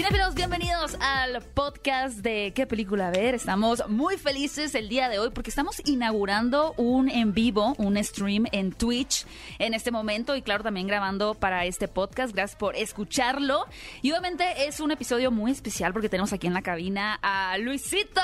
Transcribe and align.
Cinefilos, 0.00 0.34
bienvenidos 0.34 0.96
al 0.98 1.42
podcast 1.42 2.20
de 2.20 2.54
¿Qué 2.54 2.66
película 2.66 3.10
ver? 3.10 3.34
Estamos 3.34 3.86
muy 3.86 4.16
felices 4.16 4.74
el 4.74 4.88
día 4.88 5.10
de 5.10 5.18
hoy 5.18 5.28
porque 5.28 5.50
estamos 5.50 5.82
inaugurando 5.84 6.72
un 6.78 7.10
en 7.10 7.34
vivo, 7.34 7.74
un 7.76 8.02
stream 8.02 8.46
en 8.52 8.72
Twitch 8.72 9.26
en 9.58 9.74
este 9.74 9.90
momento 9.90 10.34
y 10.36 10.40
claro, 10.40 10.64
también 10.64 10.86
grabando 10.86 11.34
para 11.34 11.66
este 11.66 11.86
podcast. 11.86 12.34
Gracias 12.34 12.58
por 12.58 12.76
escucharlo. 12.76 13.66
Y 14.00 14.12
obviamente 14.12 14.66
es 14.66 14.80
un 14.80 14.90
episodio 14.90 15.30
muy 15.30 15.52
especial 15.52 15.92
porque 15.92 16.08
tenemos 16.08 16.32
aquí 16.32 16.46
en 16.46 16.54
la 16.54 16.62
cabina 16.62 17.18
a 17.20 17.58
Luisito 17.58 18.22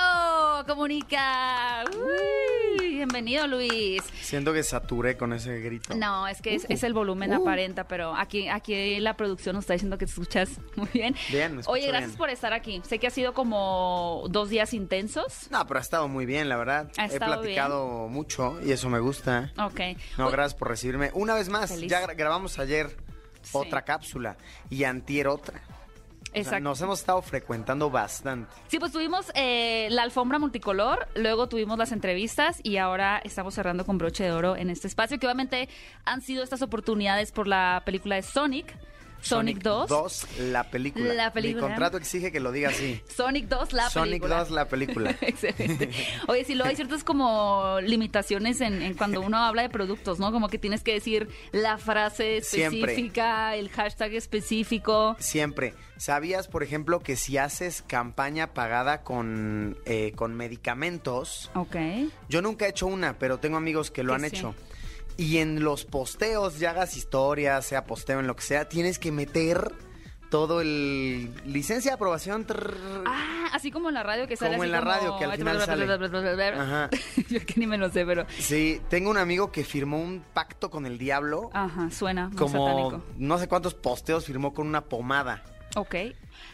Comunica. 0.67 1.85
Uy, 1.93 2.95
bienvenido, 2.95 3.47
Luis. 3.47 4.03
Siento 4.23 4.55
que 4.55 4.63
saturé 4.63 5.19
con 5.19 5.35
ese 5.35 5.61
grito. 5.61 5.95
No, 5.95 6.27
es 6.27 6.41
que 6.41 6.55
es, 6.55 6.65
es 6.71 6.83
el 6.85 6.95
volumen 6.95 7.35
aparenta, 7.35 7.87
pero 7.87 8.17
aquí, 8.17 8.49
aquí 8.49 8.99
la 8.99 9.15
producción 9.15 9.57
nos 9.57 9.65
está 9.65 9.75
diciendo 9.75 9.99
que 9.99 10.07
te 10.07 10.13
escuchas 10.13 10.49
muy 10.77 10.89
bien. 10.95 11.15
Bien, 11.31 11.66
escucho 11.67 11.73
Oye, 11.73 11.87
gracias 11.89 12.11
bien. 12.13 12.19
por 12.19 12.31
estar 12.31 12.53
aquí. 12.53 12.81
Sé 12.85 12.99
que 12.99 13.07
ha 13.07 13.11
sido 13.11 13.35
como 13.35 14.25
dos 14.31 14.49
días 14.51 14.73
intensos. 14.75 15.49
No, 15.51 15.67
pero 15.67 15.79
ha 15.79 15.83
estado 15.83 16.09
muy 16.09 16.27
bien, 16.27 16.49
la 16.49 16.57
verdad. 16.57 16.91
Ha 16.97 17.07
He 17.07 17.19
platicado 17.19 18.09
mucho 18.09 18.59
y 18.65 18.73
eso 18.73 18.89
me 18.89 18.99
gusta. 19.01 19.53
Ok. 19.59 19.81
No, 20.19 20.27
Oye, 20.27 20.33
gracias 20.37 20.55
por 20.55 20.69
recibirme. 20.69 21.11
Una 21.15 21.35
vez 21.35 21.49
más, 21.49 21.71
Feliz. 21.71 21.91
ya 21.91 22.03
gra- 22.07 22.17
grabamos 22.17 22.59
ayer 22.59 22.97
Sí. 23.43 23.51
otra 23.53 23.83
cápsula 23.85 24.37
y 24.71 24.85
antier 24.85 25.29
otra. 25.29 25.61
O 25.61 26.29
sea, 26.39 26.41
Exacto. 26.43 26.65
nos 26.65 26.81
hemos 26.83 26.99
estado 27.01 27.23
frecuentando 27.23 27.89
bastante. 27.89 28.53
Sí, 28.69 28.79
pues 28.79 28.93
tuvimos 28.93 29.31
eh, 29.35 29.87
la 29.91 30.03
alfombra 30.03 30.39
multicolor, 30.39 31.09
luego 31.15 31.49
tuvimos 31.49 31.79
las 31.79 31.93
entrevistas 31.93 32.59
y 32.63 32.77
ahora 32.77 33.23
estamos 33.25 33.55
cerrando 33.55 33.87
con 33.87 33.97
broche 33.97 34.25
de 34.25 34.33
oro 34.33 34.55
en 34.57 34.69
este 34.69 34.87
espacio, 34.87 35.19
que 35.19 35.27
obviamente 35.27 35.69
han 36.05 36.21
sido 36.21 36.43
estas 36.43 36.61
oportunidades 36.61 37.33
por 37.33 37.47
la 37.47 37.83
película 37.87 38.17
de 38.17 38.23
Sonic, 38.23 38.77
Sonic, 39.29 39.59
2. 39.63 40.27
la 40.41 40.71
película. 40.71 41.15
La 41.15 41.33
película. 41.33 41.63
Mi 41.63 41.69
contrato 41.69 41.97
exige 41.97 42.33
que 42.33 42.41
lo 42.41 42.53
diga 42.53 42.69
así. 42.71 43.01
Sonic 43.17 43.47
2, 43.49 43.73
la 43.73 43.91
Sonic 43.91 44.11
película. 44.23 44.39
2, 44.41 44.51
la 44.51 44.69
película. 44.69 45.11
Excelente. 45.21 45.91
Oye, 46.29 46.45
sí, 46.45 46.55
luego 46.55 46.69
hay 46.71 46.77
ciertas 46.77 47.05
como 47.05 47.79
limitaciones 47.83 48.61
en, 48.61 48.83
en 48.83 48.95
cuando 48.95 49.21
uno 49.21 49.39
habla 49.39 49.63
de 49.63 49.71
productos, 49.71 50.19
¿no? 50.19 50.33
Como 50.33 50.49
que 50.49 50.59
tienes 50.59 50.83
que 50.83 50.93
decir 50.93 51.29
la 51.53 51.79
frase 51.79 52.41
Siempre. 52.43 52.81
específica, 52.93 53.55
el 53.57 53.69
hashtag 53.71 54.15
específico. 54.15 55.17
Siempre. 55.19 55.75
¿Sabías, 55.99 56.47
por 56.49 56.63
ejemplo, 56.63 57.01
que 57.01 57.17
si 57.17 57.39
haces 57.39 57.83
campaña 57.87 58.53
pagada 58.53 59.03
con, 59.03 59.79
eh, 59.87 60.13
con 60.15 60.35
medicamentos, 60.35 61.51
Ok. 61.55 61.77
Yo 62.29 62.43
nunca 62.43 62.67
he 62.67 62.71
hecho 62.71 62.87
una, 62.87 63.19
pero 63.19 63.39
tengo 63.39 63.57
amigos 63.57 63.91
que 63.91 64.03
lo 64.03 64.11
Que 64.17 64.25
han 64.25 64.31
sí. 64.31 64.37
hecho. 64.37 64.55
Y 65.17 65.39
en 65.39 65.63
los 65.65 65.85
posteos, 65.85 66.59
ya 66.59 66.71
hagas 66.71 66.97
historias, 66.97 67.65
sea 67.67 67.85
posteo 67.85 68.21
en 68.21 68.27
lo 68.27 68.37
que 68.37 68.43
sea, 68.43 68.69
tienes 68.69 68.99
que 68.99 69.13
meter 69.13 69.73
todo 70.31 70.61
el 70.61 71.33
licencia 71.47 71.93
de 71.93 71.95
aprobación. 71.95 72.45
trrr. 72.45 72.77
Ah, 73.07 73.47
así 73.53 73.71
como 73.71 73.89
en 73.89 73.95
la 73.95 74.03
radio 74.03 74.27
que 74.27 74.37
sale 74.37 74.57
Como 74.57 74.65
así 74.65 74.69
en 74.69 74.73
la 74.73 74.79
como- 74.81 74.91
radio, 74.91 75.19
que 75.19 75.25
al 75.25 75.33
final 75.39 75.61
sale. 75.63 76.55
Ajá. 76.61 76.91
Yo 77.31 77.47
que 77.47 77.55
ni 77.57 77.67
me 77.67 77.79
lo 77.79 77.89
sé, 77.91 78.05
pero... 78.05 78.27
Sí, 78.39 78.81
tengo 78.91 79.09
un 79.11 79.19
amigo 79.19 79.51
que 79.53 79.65
firmó 79.65 79.99
un 79.99 80.23
pacto 80.35 80.69
con 80.71 80.85
el 80.85 80.99
diablo. 80.99 81.49
Ajá, 81.55 81.91
suena 81.91 82.29
muy 82.29 82.37
como 82.37 82.67
satánico. 82.91 83.05
no 83.17 83.39
sé 83.39 83.49
cuántos 83.49 83.75
posteos 83.75 84.27
firmó 84.27 84.53
con 84.53 84.67
una 84.67 84.83
pomada. 84.85 85.43
Ok. 85.77 85.95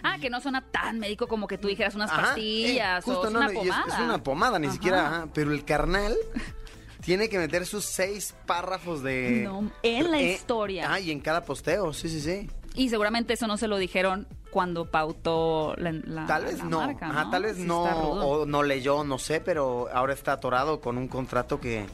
Ah, 0.05 0.19
que 0.21 0.31
no 0.31 0.41
suena 0.41 0.61
tan 0.71 0.99
médico 0.99 1.27
como 1.27 1.47
que 1.49 1.59
tú 1.59 1.67
dijeras 1.69 1.95
unas 1.95 2.11
Ajá, 2.11 2.23
pastillas 2.23 3.07
eh, 3.07 3.11
o 3.11 3.15
justo, 3.15 3.27
es 3.29 3.33
no, 3.33 3.39
una 3.41 3.47
no, 3.49 3.53
es- 3.53 3.59
pomada. 3.59 3.85
Es, 3.95 3.99
una 4.01 4.23
pomada, 4.23 4.59
ni 4.59 4.67
Ajá. 4.67 4.75
siquiera. 4.75 5.07
ajá, 5.07 5.29
pero 5.33 5.51
el 5.53 5.65
carnal 5.65 6.15
tiene 7.03 7.29
que 7.29 7.39
meter 7.39 7.67
sus 7.67 7.85
seis 7.85 8.35
párrafos 8.47 9.03
de. 9.03 9.43
No, 9.45 9.71
en 9.83 10.11
la 10.11 10.21
eh, 10.21 10.33
historia. 10.33 10.87
Ah, 10.93 11.01
y 11.01 11.11
en 11.11 11.21
cada 11.21 11.45
posteo, 11.45 11.93
sí, 11.93 12.09
sí, 12.09 12.21
sí. 12.21 12.49
Y 12.75 12.89
seguramente 12.89 13.35
eso 13.35 13.47
no 13.47 13.57
se 13.59 13.69
lo 13.69 13.77
dijeron 13.77 14.27
cuando 14.51 14.91
pautó 14.91 15.75
la, 15.77 15.93
la- 15.93 16.27
Tal 16.27 16.45
vez 16.45 16.59
la 16.59 16.65
no, 16.65 16.79
marca, 16.81 17.07
Ajá, 17.09 17.25
¿no? 17.25 17.31
tal 17.31 17.43
vez 17.43 17.57
Sí 17.57 17.65
no, 17.65 17.83
o 17.83 18.47
no 18.47 18.63
leyó, 18.63 19.05
no 19.05 19.19
sé, 19.19 19.41
pero 19.41 19.89
ahora 19.93 20.13
está 20.15 20.33
atorado 20.33 20.81
con 20.81 20.97
un 20.99 21.09
contrato 21.09 21.61
que 21.61 21.87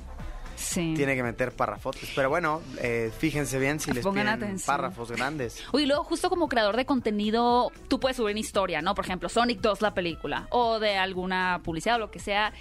Sí. 0.57 0.93
tiene 0.97 1.15
que 1.15 1.23
meter 1.23 1.53
párrafotes. 1.53 2.11
Pero 2.17 2.31
bueno, 2.31 2.61
eh, 2.81 3.13
fíjense 3.17 3.61
bien 3.61 3.79
si 3.79 3.93
les 3.93 4.03
Pongan 4.03 4.25
piden 4.25 4.43
atención. 4.45 4.67
párrafos 4.67 5.13
grandes. 5.13 5.63
Oye, 5.73 5.87
luego 5.87 6.03
justo 6.03 6.29
como 6.29 6.49
creador 6.49 6.77
de 6.77 6.85
contenido, 6.85 7.71
tú 7.87 8.01
puedes 8.01 8.17
subir 8.17 8.33
una 8.33 8.41
historia, 8.41 8.83
¿no? 8.83 8.95
Por 8.97 9.05
ejemplo, 9.05 9.29
Sonic 9.29 9.61
2, 9.61 9.81
la 9.83 9.95
película, 9.95 10.49
o 10.51 10.81
de 10.81 10.97
alguna 10.97 11.61
publicidad 11.65 11.95
o 11.97 11.99
lo 12.01 12.11
que 12.11 12.19
sea. 12.19 12.53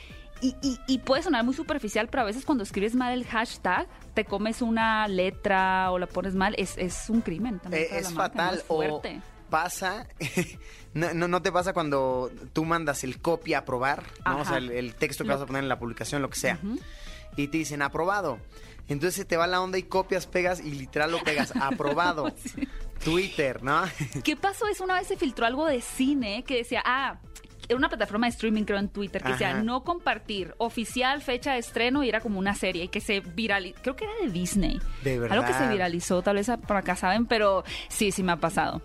Y, 0.41 0.55
y, 0.61 0.79
y 0.87 0.99
puede 0.99 1.23
sonar 1.23 1.43
muy 1.43 1.53
superficial, 1.53 2.07
pero 2.09 2.21
a 2.23 2.25
veces 2.25 2.45
cuando 2.45 2.63
escribes 2.63 2.93
mal 2.95 3.13
el 3.13 3.25
hashtag, 3.25 3.87
te 4.13 4.25
comes 4.25 4.61
una 4.61 5.07
letra 5.07 5.91
o 5.91 5.97
la 5.99 6.07
pones 6.07 6.35
mal, 6.35 6.53
es, 6.57 6.77
es 6.77 7.09
un 7.09 7.21
crimen 7.21 7.59
también. 7.59 7.83
Eh, 7.83 7.87
para 7.89 7.99
es 8.01 8.11
la 8.11 8.17
marca, 8.17 8.37
¿no? 8.37 8.49
fatal 8.51 8.63
o 8.67 9.01
pasa, 9.49 10.07
no, 10.93 11.13
no, 11.13 11.27
no 11.27 11.41
te 11.41 11.51
pasa 11.51 11.73
cuando 11.73 12.29
tú 12.53 12.65
mandas 12.65 13.03
el 13.03 13.19
copy 13.21 13.53
a 13.53 13.59
aprobar, 13.59 14.03
¿no? 14.25 14.41
O 14.41 14.45
sea, 14.45 14.57
el, 14.57 14.71
el 14.71 14.93
texto 14.95 15.23
que 15.23 15.29
Lo- 15.29 15.35
vas 15.35 15.43
a 15.43 15.45
poner 15.47 15.63
en 15.63 15.69
la 15.69 15.79
publicación, 15.79 16.21
lo 16.21 16.29
que 16.29 16.37
sea. 16.37 16.59
Y 17.35 17.47
te 17.47 17.57
dicen 17.59 17.81
aprobado. 17.81 18.39
Entonces 18.89 19.27
te 19.27 19.35
va 19.37 19.47
la 19.47 19.61
onda 19.61 19.77
y 19.77 19.83
copias, 19.83 20.27
pegas 20.27 20.59
y 20.59 20.71
literal 20.71 21.11
lo 21.11 21.19
pegas. 21.23 21.53
Aprobado. 21.61 22.33
Twitter, 23.03 23.61
¿no? 23.63 23.83
¿Qué 24.23 24.35
pasó? 24.35 24.67
Es 24.67 24.79
una 24.79 24.95
vez 24.95 25.07
se 25.07 25.17
filtró 25.17 25.45
algo 25.45 25.65
de 25.65 25.81
cine 25.81 26.43
que 26.43 26.57
decía, 26.57 26.81
ah, 26.85 27.19
era 27.67 27.77
una 27.77 27.89
plataforma 27.89 28.27
de 28.27 28.31
streaming, 28.31 28.63
creo, 28.63 28.79
en 28.79 28.89
Twitter, 28.89 29.21
que 29.21 29.31
decía 29.33 29.55
no 29.61 29.83
compartir, 29.83 30.53
oficial, 30.57 31.21
fecha 31.21 31.53
de 31.53 31.59
estreno, 31.59 32.03
y 32.03 32.09
era 32.09 32.21
como 32.21 32.39
una 32.39 32.55
serie 32.55 32.85
y 32.85 32.87
que 32.87 33.01
se 33.01 33.19
viralizó, 33.19 33.77
creo 33.81 33.95
que 33.95 34.05
era 34.05 34.13
de 34.23 34.31
Disney. 34.31 34.79
De 35.03 35.13
Algo 35.15 35.41
que 35.45 35.53
se 35.53 35.59
verdad. 35.59 35.71
viralizó, 35.71 36.21
tal 36.21 36.35
vez 36.37 36.49
por 36.67 36.77
acá 36.77 36.95
saben, 36.95 37.25
pero 37.25 37.63
sí, 37.89 38.11
sí 38.11 38.23
me 38.23 38.31
ha 38.33 38.37
pasado. 38.37 38.81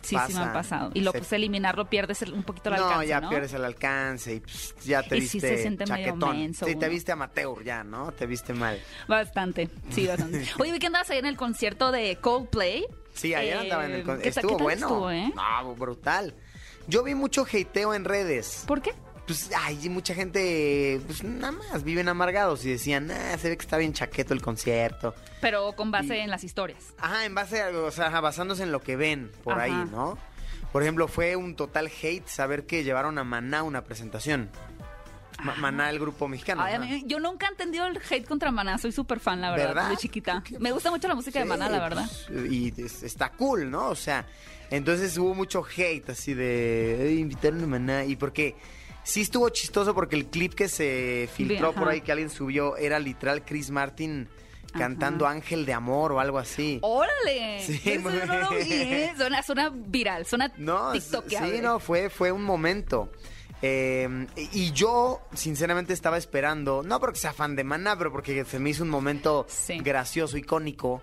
Sí, 0.00 0.16
sí 0.28 0.32
me 0.34 0.38
ha 0.40 0.44
Pasa. 0.44 0.52
pasado. 0.52 0.90
Y 0.94 1.00
lo 1.00 1.10
Se- 1.10 1.18
pues 1.18 1.32
eliminarlo 1.32 1.90
pierdes 1.90 2.22
el- 2.22 2.32
un 2.32 2.44
poquito 2.44 2.68
el 2.70 2.76
no, 2.76 2.84
alcance, 2.86 3.08
ya 3.08 3.20
¿no? 3.20 3.30
pierdes 3.30 3.52
el 3.52 3.64
alcance 3.64 4.34
y 4.36 4.40
pues, 4.40 4.72
ya 4.84 5.02
te 5.02 5.16
Y 5.16 5.22
sí 5.22 5.38
viste 5.38 5.56
se 5.56 5.62
siente 5.62 5.86
medio 5.86 6.06
chaquetón. 6.06 6.36
menso 6.38 6.66
sí, 6.66 6.76
te 6.76 6.88
viste 6.88 7.10
amateur 7.10 7.64
ya, 7.64 7.82
¿no? 7.82 8.12
Te 8.12 8.24
viste 8.26 8.54
mal. 8.54 8.78
Bastante, 9.08 9.68
sí, 9.90 10.06
bastante. 10.06 10.46
Oye, 10.60 10.70
vi 10.72 10.78
que 10.78 10.86
andabas 10.86 11.10
ahí 11.10 11.18
en 11.18 11.26
el 11.26 11.36
concierto 11.36 11.90
de 11.90 12.14
Coldplay. 12.20 12.86
Sí, 13.12 13.34
ayer 13.34 13.56
Eh, 13.56 13.58
andaba 13.58 13.86
en 13.86 13.92
el 13.92 14.04
con- 14.04 14.18
¿qué 14.20 14.30
tal- 14.30 14.44
Estuvo 14.44 14.50
qué 14.50 14.56
tal 14.56 14.62
bueno. 14.64 14.86
estuvo, 14.86 15.10
eh? 15.10 15.32
No, 15.34 15.74
brutal. 15.74 16.34
Yo 16.88 17.02
vi 17.04 17.14
mucho 17.14 17.44
hateo 17.50 17.94
en 17.94 18.04
redes. 18.04 18.64
¿Por 18.66 18.82
qué? 18.82 18.92
Pues, 19.26 19.50
ay, 19.54 19.90
mucha 19.90 20.14
gente, 20.14 21.00
pues 21.06 21.22
nada 21.22 21.52
más, 21.52 21.84
viven 21.84 22.08
amargados 22.08 22.64
y 22.64 22.70
decían, 22.70 23.10
ah, 23.10 23.36
se 23.36 23.50
ve 23.50 23.58
que 23.58 23.62
está 23.62 23.76
bien 23.76 23.92
chaqueto 23.92 24.32
el 24.32 24.40
concierto. 24.40 25.14
Pero 25.42 25.72
con 25.72 25.90
base 25.90 26.16
Y- 26.16 26.20
en 26.20 26.30
las 26.30 26.44
historias. 26.44 26.94
Ajá, 26.98 27.26
en 27.26 27.34
base 27.34 27.60
a, 27.62 27.68
o 27.68 27.90
sea, 27.90 28.08
basándose 28.20 28.62
en 28.62 28.72
lo 28.72 28.80
que 28.80 28.96
ven 28.96 29.30
por 29.44 29.52
Ajá. 29.54 29.64
ahí, 29.64 29.72
¿no? 29.90 30.16
Por 30.72 30.82
ejemplo, 30.82 31.08
fue 31.08 31.36
un 31.36 31.56
total 31.56 31.90
hate 32.02 32.26
saber 32.26 32.64
que 32.64 32.84
llevaron 32.84 33.18
a 33.18 33.24
Maná 33.24 33.62
una 33.64 33.84
presentación. 33.84 34.50
Ma- 35.42 35.54
Maná, 35.56 35.90
el 35.90 35.98
grupo 35.98 36.26
mexicano. 36.28 36.62
Ay, 36.62 36.78
mí- 36.78 37.04
yo 37.06 37.20
nunca 37.20 37.46
he 37.46 37.50
entendido 37.50 37.86
el 37.86 37.96
hate 37.98 38.26
contra 38.26 38.50
Maná, 38.50 38.76
soy 38.78 38.92
súper 38.92 39.20
fan, 39.20 39.40
la 39.40 39.50
verdad, 39.52 39.68
¿Verdad? 39.68 39.90
de 39.90 39.96
chiquita. 39.96 40.42
Me 40.58 40.72
gusta 40.72 40.90
mucho 40.90 41.06
la 41.08 41.14
música 41.14 41.38
de 41.38 41.44
Maná, 41.44 41.68
la 41.68 41.78
verdad. 41.80 42.10
pues, 42.28 42.52
y 42.52 42.72
es- 42.76 43.02
está 43.02 43.30
cool, 43.30 43.70
¿no? 43.70 43.88
O 43.88 43.94
sea, 43.94 44.26
entonces 44.70 45.16
hubo 45.16 45.34
mucho 45.34 45.64
hate 45.64 46.10
así 46.10 46.34
de 46.34 46.98
"Ay, 47.08 47.18
invitaron 47.20 47.62
a 47.62 47.66
Maná. 47.66 48.04
Y 48.04 48.16
porque 48.16 48.56
sí 49.04 49.20
estuvo 49.20 49.48
chistoso 49.50 49.94
porque 49.94 50.16
el 50.16 50.26
clip 50.26 50.54
que 50.54 50.68
se 50.68 51.28
filtró 51.34 51.68
Bien, 51.70 51.80
por 51.80 51.88
ahí 51.88 52.00
que 52.00 52.10
alguien 52.12 52.30
subió 52.30 52.76
era 52.76 52.98
literal 52.98 53.44
Chris 53.44 53.70
Martin 53.70 54.28
cantando 54.76 55.26
Ángel 55.26 55.64
de 55.64 55.72
Amor 55.72 56.12
o 56.12 56.20
algo 56.20 56.38
así. 56.38 56.78
¡Órale! 56.82 57.62
Sí, 57.64 57.80
Eso 57.84 58.10
no 58.10 58.38
lo 58.38 58.50
vi, 58.50 58.64
bien. 58.64 58.92
¿eh? 58.92 59.12
Suena, 59.16 59.42
suena 59.42 59.70
viral, 59.72 60.26
suena 60.26 60.52
No, 60.58 60.92
sí, 60.94 61.60
no, 61.62 61.78
fue, 61.80 62.10
fue 62.10 62.32
un 62.32 62.42
momento. 62.44 63.10
Eh, 63.62 64.26
y 64.52 64.72
yo, 64.72 65.20
sinceramente, 65.34 65.92
estaba 65.92 66.16
esperando, 66.16 66.82
no 66.84 67.00
porque 67.00 67.18
sea 67.18 67.32
fan 67.32 67.56
de 67.56 67.64
Maná, 67.64 67.96
pero 67.98 68.12
porque 68.12 68.44
se 68.44 68.58
me 68.58 68.70
hizo 68.70 68.82
un 68.84 68.90
momento 68.90 69.46
Sí. 69.48 69.78
gracioso, 69.78 70.36
icónico. 70.36 71.02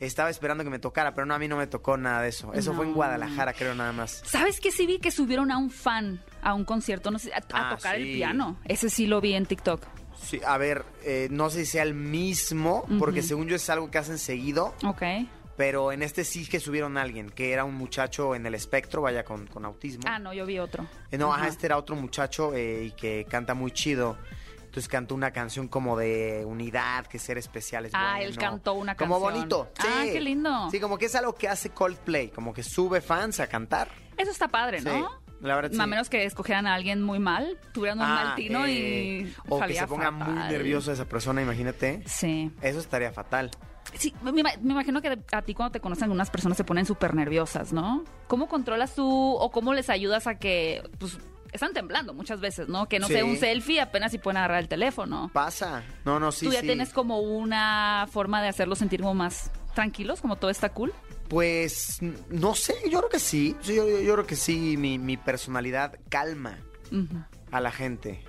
Estaba 0.00 0.28
esperando 0.28 0.64
que 0.64 0.70
me 0.70 0.78
tocara, 0.80 1.14
pero 1.14 1.24
no, 1.24 1.34
a 1.34 1.38
mí 1.38 1.48
no 1.48 1.56
me 1.56 1.66
tocó 1.66 1.96
nada 1.96 2.20
de 2.22 2.28
eso. 2.28 2.52
Eso 2.52 2.74
fue 2.74 2.84
en. 2.84 2.92
Guadalajara, 2.94 3.52
creo, 3.54 3.74
nada 3.74 3.92
más. 3.92 4.22
¿Sabes 4.26 4.60
qué? 4.60 4.70
Sí 4.70 4.86
vi 4.86 4.98
que 4.98 5.10
subieron 5.10 5.50
a 5.50 5.56
un 5.56 5.70
fan 5.70 6.20
a 6.42 6.52
un 6.52 6.64
concierto, 6.64 7.10
no 7.10 7.18
sé, 7.18 7.32
a, 7.32 7.38
a 7.38 7.70
Ah, 7.70 7.76
tocar 7.76 7.94
el 7.96 8.12
piano. 8.12 8.58
Ese 8.64 8.90
sí 8.90 9.06
lo 9.06 9.20
vi 9.20 9.34
en 9.34 9.46
TikTok. 9.46 9.82
Sí, 10.20 10.40
a 10.46 10.58
ver, 10.58 10.84
eh, 11.04 11.28
no 11.30 11.48
sé 11.48 11.64
si 11.64 11.72
sea 11.72 11.84
el 11.84 11.94
mismo, 11.94 12.84
porque 12.98 13.22
según 13.22 13.46
yo 13.48 13.56
es 13.56 13.70
algo 13.70 13.90
que 13.90 13.98
hacen 13.98 14.18
seguido, 14.18 14.74
Ok. 14.84 15.02
Pero 15.56 15.92
en 15.92 16.02
este 16.02 16.24
sí 16.24 16.46
que 16.46 16.58
subieron 16.60 16.96
a 16.98 17.02
alguien, 17.02 17.30
que 17.30 17.52
era 17.52 17.64
un 17.64 17.74
muchacho 17.74 18.34
en 18.34 18.44
el 18.46 18.54
espectro, 18.54 19.02
vaya, 19.02 19.24
con, 19.24 19.46
con 19.46 19.64
autismo. 19.64 20.02
Ah, 20.06 20.18
no, 20.18 20.32
yo 20.32 20.44
vi 20.46 20.58
otro. 20.58 20.86
Eh, 21.10 21.18
no, 21.18 21.32
ajá, 21.32 21.48
este 21.48 21.66
era 21.66 21.76
otro 21.78 21.94
muchacho 21.96 22.54
eh, 22.54 22.84
y 22.86 22.90
que 22.92 23.26
canta 23.28 23.54
muy 23.54 23.70
chido. 23.70 24.16
Entonces 24.64 24.88
cantó 24.88 25.14
una 25.14 25.30
canción 25.30 25.68
como 25.68 25.96
de 25.96 26.42
unidad, 26.44 27.06
que 27.06 27.20
ser 27.20 27.38
especial 27.38 27.86
es 27.86 27.92
Ah, 27.94 28.14
bueno. 28.16 28.30
él 28.30 28.36
cantó 28.36 28.72
una 28.74 28.96
Como 28.96 29.20
canción. 29.20 29.32
bonito. 29.34 29.70
Ah, 29.78 30.02
sí. 30.02 30.12
qué 30.12 30.20
lindo. 30.20 30.68
Sí, 30.72 30.80
como 30.80 30.98
que 30.98 31.06
es 31.06 31.14
algo 31.14 31.32
que 31.36 31.48
hace 31.48 31.70
Coldplay, 31.70 32.30
como 32.30 32.52
que 32.52 32.64
sube 32.64 33.00
fans 33.00 33.38
a 33.38 33.46
cantar. 33.46 33.88
Eso 34.16 34.32
está 34.32 34.48
padre, 34.48 34.80
Sí, 34.80 34.86
¿no? 34.86 35.22
la 35.40 35.54
verdad 35.54 35.70
sí. 35.72 35.80
A 35.80 35.86
menos 35.86 36.10
que 36.10 36.24
escogieran 36.24 36.66
a 36.66 36.74
alguien 36.74 37.00
muy 37.02 37.20
mal, 37.20 37.56
tuvieran 37.72 37.98
un 38.00 38.04
Ah, 38.04 38.14
mal 38.24 38.34
tino 38.34 38.66
eh, 38.66 38.70
y 39.28 39.34
O 39.48 39.60
que 39.60 39.74
se 39.74 39.86
ponga 39.86 40.10
muy 40.10 40.26
fatal. 40.34 40.50
nerviosa 40.52 40.90
esa 40.92 41.04
persona, 41.04 41.40
imagínate. 41.40 42.02
Sí. 42.06 42.50
Eso 42.60 42.80
estaría 42.80 43.12
fatal. 43.12 43.52
Sí, 43.92 44.14
me, 44.22 44.32
me 44.32 44.42
imagino 44.72 45.00
que 45.02 45.18
a 45.32 45.42
ti 45.42 45.54
cuando 45.54 45.72
te 45.72 45.80
conocen 45.80 46.04
algunas 46.04 46.30
personas 46.30 46.56
se 46.56 46.64
ponen 46.64 46.86
súper 46.86 47.14
nerviosas, 47.14 47.72
¿no? 47.72 48.04
¿Cómo 48.26 48.48
controlas 48.48 48.94
tú 48.94 49.06
o 49.08 49.50
cómo 49.50 49.74
les 49.74 49.90
ayudas 49.90 50.26
a 50.26 50.36
que, 50.38 50.82
pues, 50.98 51.18
están 51.52 51.72
temblando 51.72 52.12
muchas 52.14 52.40
veces, 52.40 52.68
¿no? 52.68 52.88
Que 52.88 52.98
no 52.98 53.06
Sí. 53.06 53.12
sea 53.12 53.24
un 53.24 53.36
selfie 53.36 53.80
apenas 53.80 54.10
si 54.10 54.18
pueden 54.18 54.38
agarrar 54.38 54.58
el 54.60 54.68
teléfono. 54.68 55.30
Pasa. 55.32 55.84
No, 56.04 56.18
no, 56.18 56.32
sí, 56.32 56.46
¿Tú 56.46 56.52
ya 56.52 56.60
sí. 56.60 56.66
tienes 56.66 56.92
como 56.92 57.20
una 57.20 58.08
forma 58.10 58.42
de 58.42 58.48
hacerlos 58.48 58.78
sentir 58.80 59.00
como 59.00 59.14
más 59.14 59.52
tranquilos, 59.74 60.20
como 60.20 60.34
todo 60.36 60.50
está 60.50 60.70
cool? 60.70 60.92
Pues 61.28 61.98
no 62.30 62.54
sé, 62.56 62.74
yo 62.90 62.98
creo 62.98 63.08
que 63.10 63.18
sí. 63.20 63.56
Yo, 63.62 63.74
yo- 63.88 64.00
yo 64.00 64.12
creo 64.14 64.26
que 64.26 64.36
sí, 64.36 64.76
mi, 64.76 64.98
mi 64.98 65.16
personalidad 65.16 65.98
calma 66.08 66.58
a 67.52 67.60
la 67.60 67.70
gente. 67.70 68.24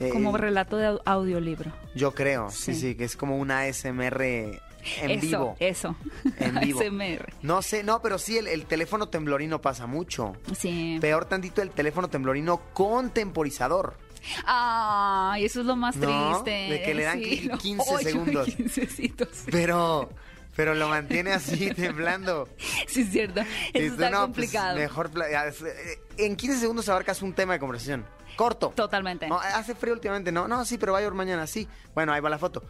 Eh, 0.00 0.10
Como 0.10 0.36
relato 0.36 0.76
de 0.76 0.88
au- 0.88 1.00
audiolibro. 1.06 1.72
Yo 1.94 2.12
creo, 2.12 2.50
sí, 2.50 2.74
Sí. 2.74 2.80
sí, 2.80 2.94
que 2.96 3.04
es 3.04 3.16
como 3.16 3.38
una 3.38 3.60
ASMR 3.60 4.60
en 5.02 5.10
eso, 5.10 5.20
vivo. 5.20 5.56
Eso. 5.60 5.96
En 6.38 6.54
vivo. 6.60 6.80
ASMR. 6.80 7.32
No 7.42 7.62
sé, 7.62 7.82
no, 7.82 8.00
pero 8.02 8.18
sí, 8.18 8.38
el, 8.38 8.46
el 8.48 8.66
teléfono 8.66 9.08
temblorino 9.08 9.60
pasa 9.60 9.86
mucho. 9.86 10.36
Sí. 10.58 10.98
Peor 11.00 11.24
tantito 11.26 11.62
el 11.62 11.70
teléfono 11.70 12.08
temblorino 12.08 12.58
con 12.72 13.10
temporizador. 13.10 13.96
Ay, 14.44 15.44
eso 15.44 15.60
es 15.60 15.66
lo 15.66 15.76
más 15.76 15.96
No, 15.96 16.42
triste. 16.42 16.50
de 16.74 16.82
que 16.82 16.94
le 16.94 17.04
dan 17.04 17.18
Sí, 17.18 17.24
qui- 17.24 17.50
lo- 17.50 17.58
15 17.58 17.84
ocho, 17.94 18.02
segundos. 18.02 18.48
15citos. 18.48 19.28
Pero, 19.50 20.10
pero 20.56 20.74
lo 20.74 20.88
mantiene 20.88 21.32
así 21.32 21.70
temblando. 21.74 22.48
Sí, 22.88 23.02
es 23.02 23.10
cierto. 23.10 23.40
Eso 23.72 23.92
está 23.94 24.10
no, 24.10 24.16
pues, 24.18 24.50
complicado. 24.50 24.76
mejor 24.76 25.10
eh, 25.30 25.98
en 26.18 26.34
15 26.36 26.58
segundos 26.58 26.88
abarcas 26.88 27.22
un 27.22 27.32
tema 27.34 27.52
de 27.54 27.58
conversación. 27.60 28.04
Corto. 28.36 28.72
Totalmente. 28.74 29.28
No, 29.28 29.38
hace 29.38 29.74
frío 29.74 29.94
últimamente, 29.94 30.30
no, 30.30 30.46
no, 30.46 30.64
sí, 30.66 30.76
pero 30.76 30.92
va 30.92 30.98
a 30.98 31.00
llover 31.02 31.14
mañana, 31.14 31.46
sí. 31.46 31.66
Bueno, 31.94 32.12
ahí 32.12 32.20
va 32.20 32.28
la 32.28 32.38
foto. 32.38 32.62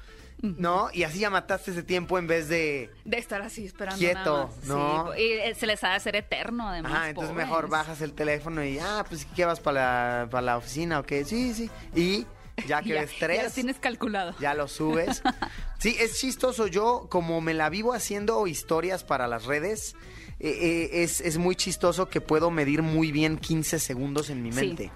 No, 0.43 0.89
y 0.93 1.03
así 1.05 1.19
ya 1.21 1.31
mataste 1.31 1.71
ese 1.71 1.83
tiempo 1.83 2.19
en 2.19 2.27
vez 2.27 2.49
de. 2.49 2.91
De 3.05 3.19
estar 3.19 3.41
así 3.43 3.65
esperando. 3.65 3.99
Quieto, 3.99 4.21
nada 4.21 4.45
más. 4.47 4.55
Sí, 4.63 4.69
¿no? 4.69 5.17
y 5.17 5.23
eh, 5.33 5.55
se 5.59 5.67
les 5.67 5.83
ha 5.83 5.91
de 5.91 5.95
hacer 5.97 6.15
eterno, 6.17 6.69
además. 6.69 6.93
Ajá, 6.93 7.09
entonces 7.09 7.33
pobres. 7.33 7.47
mejor 7.49 7.69
bajas 7.69 8.01
el 8.03 8.13
teléfono 8.13 8.63
y, 8.65 8.79
ah, 8.79 9.05
pues, 9.09 9.27
¿qué 9.35 9.45
vas 9.45 9.61
para 9.61 10.21
la, 10.25 10.29
para 10.31 10.43
la 10.43 10.57
oficina 10.59 11.01
o 11.01 11.03
qué? 11.05 11.25
Sí, 11.25 11.55
sí. 11.55 11.71
Y 11.95 12.27
ya 12.67 12.83
que 12.83 12.91
Ya- 12.91 13.01
ves 13.01 13.11
Ya 13.11 13.27
lo 13.27 13.27
tres, 13.35 13.53
tienes 13.55 13.79
calculado. 13.79 14.35
ya 14.39 14.55
lo 14.55 14.69
subes. 14.69 15.23
Sí, 15.79 15.95
es 16.01 16.19
chistoso. 16.19 16.67
Yo, 16.67 17.07
como 17.11 17.43
me 17.43 17.53
la 17.53 17.69
vivo 17.69 17.93
haciendo 17.93 18.47
historias 18.47 19.05
para 19.05 19.29
las 19.29 19.45
redes, 19.45 19.95
eh, 20.41 20.49
eh, 20.51 21.03
es, 21.03 21.21
es 21.21 21.37
muy 21.37 21.55
chistoso 21.55 22.09
que 22.09 22.23
puedo 22.23 22.51
medir 22.51 22.81
muy 22.83 23.13
bien 23.13 23.37
15 23.37 23.79
segundos 23.79 24.31
en 24.31 24.43
mi 24.43 24.51
mente. 24.53 24.85
Sí, 24.85 24.91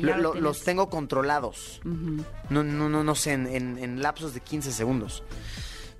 Ya 0.00 0.16
lo 0.16 0.34
los 0.34 0.62
tengo 0.64 0.90
controlados. 0.90 1.80
No, 1.84 2.62
no, 2.64 2.88
no, 2.88 3.04
no 3.04 3.14
sé, 3.14 3.32
en, 3.32 3.46
en- 3.46 3.78
en 3.78 4.02
lapsos 4.02 4.34
de 4.34 4.40
15 4.40 4.72
segundos. 4.72 5.22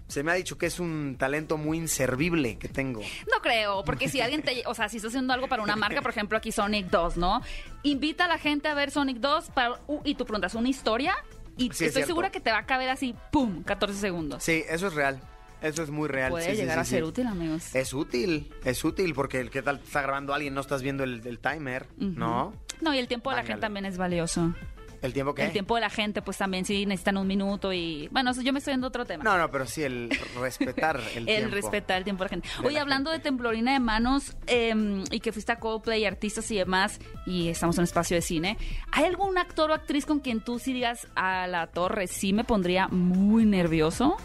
Se 0.08 0.24
me 0.24 0.32
ha 0.32 0.34
dicho 0.34 0.58
que 0.58 0.66
es 0.66 0.80
un 0.80 1.14
talento 1.16 1.56
muy 1.56 1.78
inservible 1.78 2.58
que 2.58 2.68
tengo. 2.68 3.00
No 3.30 3.40
creo, 3.42 3.84
porque 3.84 4.08
si 4.08 4.20
alguien 4.20 4.42
te, 4.42 4.64
o 4.66 4.74
sea, 4.74 4.88
si 4.88 4.96
estás 4.96 5.10
haciendo 5.12 5.32
algo 5.32 5.46
para 5.46 5.62
una 5.62 5.76
marca, 5.76 6.02
por 6.02 6.10
ejemplo, 6.10 6.36
aquí 6.36 6.50
Sonic 6.50 6.86
2, 6.90 7.16
¿no? 7.16 7.40
Invita 7.84 8.24
a 8.24 8.28
la 8.28 8.38
gente 8.38 8.66
a 8.66 8.74
ver 8.74 8.90
Sonic 8.90 9.18
2 9.18 9.50
para, 9.50 9.80
uh, 9.86 10.00
y 10.04 10.16
tú 10.16 10.24
preguntas 10.24 10.56
una 10.56 10.68
historia 10.68 11.14
y 11.56 11.66
Sí, 11.72 11.84
es 11.84 11.90
estoy 11.90 12.02
segura 12.04 12.30
que 12.30 12.40
te 12.40 12.50
va 12.50 12.58
a 12.58 12.66
caber 12.66 12.88
así, 12.88 13.14
¡pum! 13.30 13.62
14 13.62 13.94
segundos. 14.00 14.42
Sí, 14.42 14.64
eso 14.68 14.88
es 14.88 14.94
real. 14.94 15.20
Eso 15.62 15.82
es 15.82 15.90
muy 15.90 16.08
real. 16.08 16.30
Puede 16.30 16.50
sí, 16.50 16.56
llegar 16.56 16.76
sí, 16.76 16.80
a 16.80 16.84
ser 16.84 17.04
útil, 17.04 17.26
amigos. 17.26 17.74
Es 17.74 17.92
útil, 17.92 18.50
es 18.64 18.84
útil 18.84 19.14
porque 19.14 19.40
el 19.40 19.50
que 19.50 19.62
tal 19.62 19.80
está 19.84 20.02
grabando 20.02 20.32
alguien 20.34 20.54
no 20.54 20.60
estás 20.60 20.82
viendo 20.82 21.04
el, 21.04 21.26
el 21.26 21.38
timer, 21.38 21.86
¿no? 21.98 22.54
No, 22.80 22.94
y 22.94 22.98
el 22.98 23.08
tiempo 23.08 23.30
de 23.30 23.36
la 23.36 23.42
gente 23.44 23.60
también 23.60 23.84
es 23.84 23.98
valioso. 23.98 24.54
¿El 25.02 25.14
tiempo 25.14 25.34
qué? 25.34 25.44
El 25.46 25.52
tiempo 25.52 25.76
de 25.76 25.80
la 25.80 25.88
gente, 25.88 26.20
pues 26.20 26.36
también 26.36 26.64
sí 26.66 26.84
necesitan 26.84 27.16
un 27.16 27.26
minuto 27.26 27.72
y... 27.72 28.08
Bueno, 28.10 28.32
yo 28.34 28.52
me 28.52 28.58
estoy 28.58 28.74
yendo 28.74 28.86
a 28.86 28.88
otro 28.88 29.06
tema. 29.06 29.24
No, 29.24 29.38
no, 29.38 29.50
pero 29.50 29.64
sí 29.66 29.82
el 29.82 30.10
respetar 30.38 31.00
el, 31.14 31.18
El, 31.28 31.36
tiempo. 31.48 31.54
respetar 31.54 31.98
el 31.98 32.04
tiempo 32.04 32.24
de 32.24 32.26
la 32.26 32.28
gente. 32.28 32.48
de 32.60 32.66
Oye, 32.66 32.74
la 32.74 32.82
hablando 32.82 33.10
gente. 33.10 33.22
de 33.22 33.30
temblorina 33.30 33.72
de 33.72 33.80
manos 33.80 34.36
eh, 34.46 34.74
y 35.10 35.20
que 35.20 35.32
fuiste 35.32 35.52
a 35.52 35.56
Coldplay, 35.58 36.04
artistas 36.04 36.50
y 36.50 36.56
demás, 36.56 37.00
y 37.24 37.48
estamos 37.48 37.76
en 37.76 37.80
un 37.80 37.84
espacio 37.84 38.14
de 38.16 38.20
cine, 38.22 38.58
¿hay 38.92 39.04
algún 39.04 39.38
actor 39.38 39.70
o 39.70 39.74
actriz 39.74 40.04
con 40.04 40.20
quien 40.20 40.40
tú 40.40 40.58
sí 40.58 40.74
digas 40.74 41.08
a 41.14 41.46
la 41.46 41.68
torre 41.68 42.06
sí 42.06 42.34
me 42.34 42.44
pondría 42.44 42.88
muy 42.88 43.46
nervioso? 43.46 44.18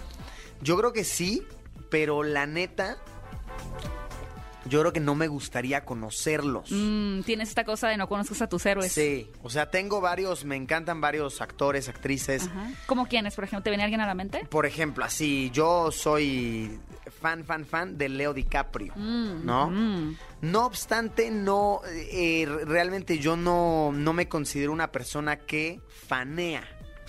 Yo 0.61 0.77
creo 0.77 0.93
que 0.93 1.03
sí, 1.03 1.43
pero 1.89 2.23
la 2.23 2.45
neta, 2.45 2.97
yo 4.65 4.79
creo 4.79 4.93
que 4.93 4.99
no 4.99 5.15
me 5.15 5.27
gustaría 5.27 5.85
conocerlos. 5.85 6.71
Mm, 6.71 7.21
tienes 7.21 7.49
esta 7.49 7.63
cosa 7.63 7.87
de 7.87 7.97
no 7.97 8.07
conozcas 8.09 8.41
a 8.41 8.49
tus 8.49 8.65
héroes. 8.65 8.91
Sí, 8.91 9.29
o 9.43 9.49
sea, 9.49 9.69
tengo 9.69 10.01
varios, 10.01 10.43
me 10.43 10.55
encantan 10.55 11.01
varios 11.01 11.41
actores, 11.41 11.87
actrices. 11.87 12.47
Ajá. 12.47 12.71
¿Cómo 12.87 13.07
quiénes, 13.07 13.35
por 13.35 13.43
ejemplo? 13.43 13.63
¿Te 13.63 13.69
viene 13.69 13.83
alguien 13.83 14.01
a 14.01 14.07
la 14.07 14.15
mente? 14.15 14.45
Por 14.49 14.65
ejemplo, 14.65 15.05
así, 15.05 15.51
yo 15.53 15.91
soy 15.91 16.79
fan, 17.21 17.45
fan, 17.45 17.65
fan 17.65 17.97
de 17.97 18.09
Leo 18.09 18.33
DiCaprio, 18.33 18.93
¿no? 18.95 19.69
Mm. 19.69 20.17
No 20.41 20.65
obstante, 20.65 21.29
no, 21.31 21.81
eh, 21.85 22.47
realmente 22.65 23.19
yo 23.19 23.35
no, 23.37 23.91
no 23.93 24.13
me 24.13 24.27
considero 24.27 24.71
una 24.71 24.91
persona 24.91 25.37
que 25.37 25.81
fanea. 26.07 26.63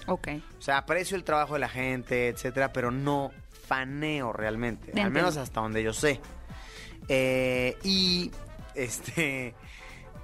Ok. 0.06 0.28
O 0.58 0.62
sea, 0.62 0.78
aprecio 0.78 1.16
el 1.16 1.24
trabajo 1.24 1.54
de 1.54 1.60
la 1.60 1.68
gente, 1.68 2.28
etcétera, 2.28 2.72
pero 2.72 2.90
no 2.90 3.32
faneo 3.66 4.32
realmente. 4.32 4.92
Te 4.92 5.00
al 5.00 5.10
menos 5.10 5.36
hasta 5.36 5.60
donde 5.60 5.82
yo 5.82 5.92
sé. 5.92 6.20
Eh, 7.08 7.76
y 7.82 8.30
este 8.74 9.54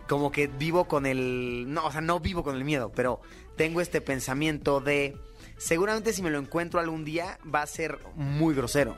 como 0.08 0.30
que 0.30 0.46
vivo 0.46 0.84
con 0.86 1.06
el. 1.06 1.64
No, 1.68 1.86
o 1.86 1.92
sea, 1.92 2.00
no 2.00 2.20
vivo 2.20 2.42
con 2.42 2.56
el 2.56 2.64
miedo, 2.64 2.92
pero 2.94 3.20
tengo 3.56 3.80
este 3.80 4.00
pensamiento 4.00 4.80
de. 4.80 5.16
Seguramente 5.56 6.12
si 6.12 6.22
me 6.22 6.30
lo 6.30 6.38
encuentro 6.38 6.80
algún 6.80 7.04
día 7.04 7.38
va 7.42 7.62
a 7.62 7.66
ser 7.66 7.98
muy 8.14 8.54
grosero. 8.54 8.96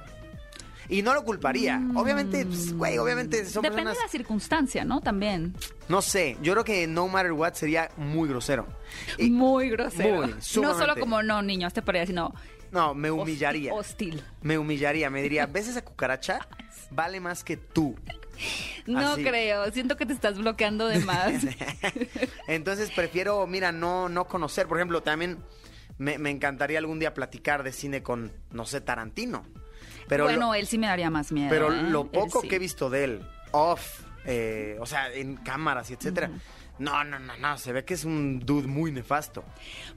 Y 0.89 1.03
no 1.03 1.15
lo 1.15 1.25
culparía. 1.25 1.81
Obviamente, 1.95 2.45
pues, 2.47 2.73
güey, 2.75 2.99
obviamente 2.99 3.45
son 3.47 3.63
Mm. 3.63 3.65
Depende 3.65 3.83
personas. 3.85 3.97
de 3.97 4.03
la 4.03 4.09
circunstancia, 4.09 4.85
¿no? 4.85 5.01
También. 5.01 5.55
No 5.89 6.03
sé, 6.03 6.37
yo 6.43 6.53
creo 6.53 6.65
que 6.65 6.87
no 6.87 7.09
matter 7.09 7.33
what 7.33 7.55
sería 7.55 7.91
muy 7.97 8.29
grosero. 8.29 8.67
Y- 9.19 9.31
muy 9.31 9.71
grosero. 9.71 10.23
muy, 10.27 10.35
no 10.63 10.79
solo 10.79 10.95
como 11.01 11.23
no, 11.23 11.41
niño, 11.43 11.67
este 11.69 11.83
para 11.83 11.99
allá, 12.01 12.07
sino 12.07 12.35
no, 12.73 12.95
me 12.95 13.11
humillaría. 13.11 13.73
hostil. 13.73 14.23
Me 14.43 14.59
humillaría, 14.59 15.09
me 15.11 15.23
diría, 15.23 15.47
¿ves 15.47 15.69
esa 15.69 15.83
cucaracha? 15.85 16.41
Vale 16.91 17.21
más 17.21 17.45
que 17.45 17.57
tú. 17.57 17.97
No 18.87 19.13
Así. 19.13 19.23
creo, 19.25 19.71
siento 19.73 19.97
que 19.97 20.05
te 20.07 20.13
estás 20.13 20.37
bloqueando 20.39 20.89
de 20.89 20.99
más. 21.01 21.33
Entonces 22.49 22.91
prefiero, 22.91 23.47
mira, 23.47 23.73
no, 23.73 24.09
no 24.09 24.27
conocer. 24.27 24.67
Por 24.67 24.79
ejemplo, 24.79 25.03
también 25.03 25.39
me, 25.99 26.19
me 26.19 26.31
encantaría 26.31 26.79
algún 26.79 26.99
día 26.99 27.15
platicar 27.15 27.63
de 27.63 27.73
cine 27.73 28.03
con, 28.03 28.33
no 28.51 28.67
sé, 28.67 28.81
Tarantino. 28.81 29.45
Pero 30.09 30.25
bueno, 30.25 30.47
lo, 30.49 30.55
él 30.55 30.67
sí 30.67 30.79
me 30.79 30.87
daría 30.87 31.11
más 31.11 31.33
miedo. 31.33 31.49
pero 31.51 31.73
¿eh? 31.73 31.83
lo 31.83 32.07
poco 32.11 32.41
sí. 32.43 32.49
que 32.49 32.57
he 32.57 32.59
visto 32.59 32.91
de 32.91 33.05
él, 33.05 33.23
off, 33.53 34.01
eh, 34.25 34.77
o 34.81 34.87
sea, 34.87 35.13
en 35.13 35.37
cámaras 35.37 35.91
y 35.91 35.95
etcétera. 35.95 36.31
No, 36.79 37.05
no, 37.05 37.19
no, 37.21 37.37
no, 37.37 37.57
se 37.59 37.73
ve 37.73 37.85
que 37.85 37.95
es 37.95 38.05
un 38.05 38.41
dude 38.41 38.67
muy 38.67 38.91
nefasto. 38.91 39.45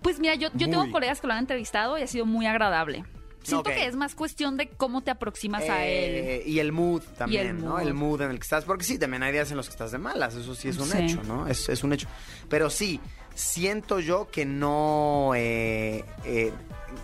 Pues 0.04 0.20
mira, 0.20 0.36
yo, 0.36 0.50
yo 0.54 0.70
tengo 0.70 0.92
colegas 0.92 1.20
que 1.22 1.28
lo 1.28 1.34
han 1.34 1.40
entrevistado 1.40 1.98
y 1.98 2.04
ha 2.04 2.08
sido 2.08 2.26
muy 2.26 2.46
agradable. 2.46 3.04
Siento 3.42 3.70
que 3.70 3.86
es 3.86 3.96
más 3.96 4.14
cuestión 4.14 4.58
de 4.58 4.68
cómo 4.68 5.02
te 5.02 5.10
aproximas 5.10 5.64
a 5.70 5.86
él. 5.86 6.12
Eh, 6.14 6.44
Y 6.46 6.60
el 6.60 6.74
mood 6.74 7.02
también, 7.18 7.48
el 7.48 7.62
¿no? 7.64 7.70
mood. 7.72 7.82
El 7.82 7.94
mood 7.94 8.22
en 8.22 8.32
el 8.32 8.38
que 8.40 8.44
estás. 8.44 8.66
Porque 8.66 8.84
sí, 8.84 9.00
también 9.00 9.24
hay 9.24 9.32
días 9.32 9.50
en 9.52 9.58
los 9.58 9.68
que 9.68 9.72
estás 9.72 9.92
de 9.94 9.98
malas, 9.98 10.36
eso 10.36 10.54
sí 10.54 10.68
es 10.68 10.78
un 10.78 10.88
Sí. 10.88 10.98
hecho, 11.00 11.24
¿no? 11.24 11.48
Es, 11.48 11.70
es 11.70 11.82
un 11.84 11.94
hecho. 11.94 12.10
Pero 12.50 12.70
sí, 12.70 13.00
siento 13.34 14.00
yo 14.02 14.28
que 14.30 14.46
no. 14.46 15.32
eh, 15.36 16.04
eh, 16.26 16.52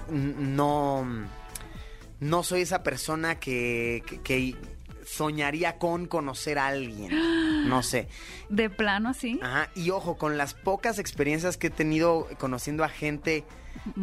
no. 0.10 1.08
No 2.24 2.44
soy 2.44 2.62
esa 2.62 2.84
persona 2.84 3.40
que, 3.40 4.04
que- 4.08 4.22
que 4.22 4.56
soñaría 5.06 5.78
con 5.78 6.06
conocer 6.08 6.58
a 6.58 6.68
alguien. 6.68 7.12
No 7.68 7.84
sé. 7.84 8.08
De 8.50 8.70
plano, 8.70 9.10
así. 9.10 9.40
Ajá, 9.42 9.70
y 9.76 9.90
ojo, 9.90 10.18
con 10.18 10.38
las 10.38 10.54
pocas 10.54 10.98
experiencias 11.00 11.58
que 11.58 11.68
he 11.68 11.70
tenido 11.72 12.28
conociendo 12.40 12.84
a 12.84 12.90
gente 12.90 13.44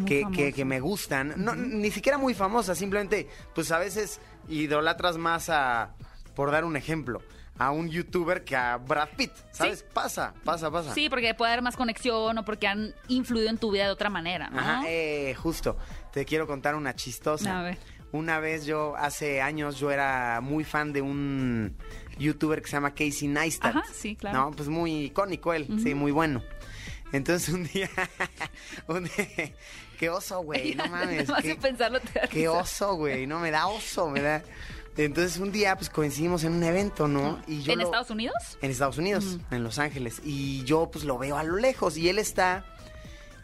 que, 0.05 0.25
que- 0.33 0.53
que 0.53 0.65
me 0.65 0.79
gustan, 0.79 1.33
no, 1.37 1.55
ni 1.55 1.89
siquiera 1.91 2.17
muy 2.17 2.33
famosa, 2.33 2.75
simplemente, 2.75 3.27
pues 3.55 3.71
a 3.71 3.79
veces 3.79 4.19
idolatras 4.47 5.17
más 5.17 5.49
a, 5.49 5.95
por 6.35 6.51
dar 6.51 6.65
un 6.65 6.75
ejemplo, 6.77 7.21
a 7.57 7.71
un 7.71 7.89
youtuber 7.89 8.43
que 8.43 8.55
a 8.55 8.77
Brad 8.77 9.09
Pitt, 9.17 9.31
¿sabes? 9.51 9.83
Pasa, 9.83 10.33
pasa, 10.43 10.69
pasa. 10.69 10.93
Sí, 10.93 11.09
porque 11.09 11.33
puede 11.33 11.51
haber 11.51 11.63
más 11.63 11.77
conexión 11.77 12.37
o 12.37 12.45
porque 12.45 12.67
han 12.67 12.93
influido 13.07 13.49
en 13.49 13.57
tu 13.57 13.71
vida 13.71 13.85
de 13.85 13.91
otra 13.91 14.09
manera, 14.09 14.49
¿no? 14.49 14.59
Ajá, 14.59 14.83
eh, 14.87 15.33
justo. 15.35 15.77
Te 16.11 16.25
quiero 16.25 16.45
contar 16.47 16.75
una 16.75 16.95
chistosa. 16.95 17.59
A 17.59 17.63
ver. 17.63 17.77
Una 18.11 18.39
vez 18.39 18.65
yo, 18.65 18.95
hace 18.97 19.41
años, 19.41 19.77
yo 19.79 19.89
era 19.91 20.39
muy 20.41 20.63
fan 20.63 20.91
de 20.93 21.01
un 21.01 21.75
youtuber 22.17 22.61
que 22.61 22.67
se 22.67 22.73
llama 22.73 22.91
Casey 22.93 23.27
Neistat. 23.27 23.75
Ajá, 23.75 23.83
sí, 23.93 24.15
claro. 24.15 24.37
No, 24.37 24.51
pues 24.51 24.67
muy 24.69 25.05
icónico 25.05 25.53
él, 25.53 25.67
sí, 25.81 25.93
muy 25.93 26.11
bueno. 26.11 26.43
Entonces 27.13 27.49
un 27.53 27.63
día, 27.65 27.89
un 28.87 29.03
día- 29.05 29.53
qué 29.99 30.09
oso, 30.09 30.41
güey, 30.41 30.75
no 30.75 30.87
mames. 30.87 31.29
Más 31.29 31.41
qué, 31.41 31.55
pensarlo 31.55 31.99
te 31.99 32.19
da 32.19 32.27
qué 32.27 32.47
oso, 32.47 32.95
güey, 32.95 33.27
no, 33.27 33.39
me 33.39 33.51
da 33.51 33.67
oso, 33.67 34.09
me 34.09 34.21
da... 34.21 34.43
Entonces 34.97 35.37
un 35.39 35.51
día, 35.53 35.75
pues 35.77 35.89
coincidimos 35.89 36.43
en 36.43 36.51
un 36.53 36.63
evento, 36.63 37.07
¿no? 37.07 37.41
Y 37.47 37.61
yo 37.63 37.71
¿En 37.73 37.79
lo- 37.79 37.85
Estados 37.85 38.09
Unidos? 38.09 38.35
en 38.61 38.71
Estados 38.71 38.97
Unidos, 38.97 39.37
en 39.49 39.63
Los 39.63 39.79
Ángeles. 39.79 40.21
Y 40.23 40.63
yo 40.65 40.89
pues 40.91 41.05
lo 41.05 41.17
veo 41.17 41.37
a 41.37 41.43
lo 41.43 41.55
lejos 41.55 41.95
y 41.97 42.09
él 42.09 42.19
está 42.19 42.65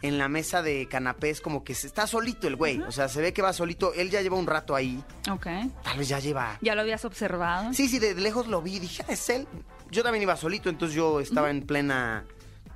en 0.02 0.16
la 0.18 0.28
mesa 0.28 0.62
de 0.62 0.86
canapés, 0.88 1.40
como 1.40 1.64
que 1.64 1.74
se- 1.74 1.86
está 1.88 2.06
solito 2.06 2.46
el 2.46 2.56
güey. 2.56 2.80
O 2.82 2.92
sea, 2.92 3.08
se 3.08 3.20
ve 3.20 3.32
que 3.32 3.42
va 3.42 3.52
solito. 3.52 3.92
Él 3.94 4.10
ya 4.10 4.22
lleva 4.22 4.36
un 4.36 4.46
rato 4.46 4.74
ahí. 4.74 5.02
Ok. 5.30 5.46
Tal 5.82 5.98
vez 5.98 6.08
ya 6.08 6.18
lleva. 6.20 6.58
¿Ya 6.60 6.74
lo 6.74 6.82
habías 6.82 7.04
observado? 7.04 7.72
Sí, 7.72 7.88
sí, 7.88 7.98
de 7.98 8.14
lejos 8.14 8.46
lo 8.46 8.62
vi. 8.62 8.78
Dije, 8.78 9.04
"Ah, 9.08 9.12
es 9.12 9.28
él. 9.28 9.46
Yo 9.90 10.02
también 10.02 10.22
iba 10.22 10.36
solito, 10.36 10.68
entonces 10.68 10.94
yo 10.96 11.18
estaba 11.20 11.50
en 11.50 11.62
plena 11.62 12.24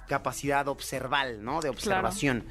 capacidad 0.08 0.66
observal, 0.68 1.44
¿no? 1.44 1.60
De 1.60 1.68
observación. 1.68 2.44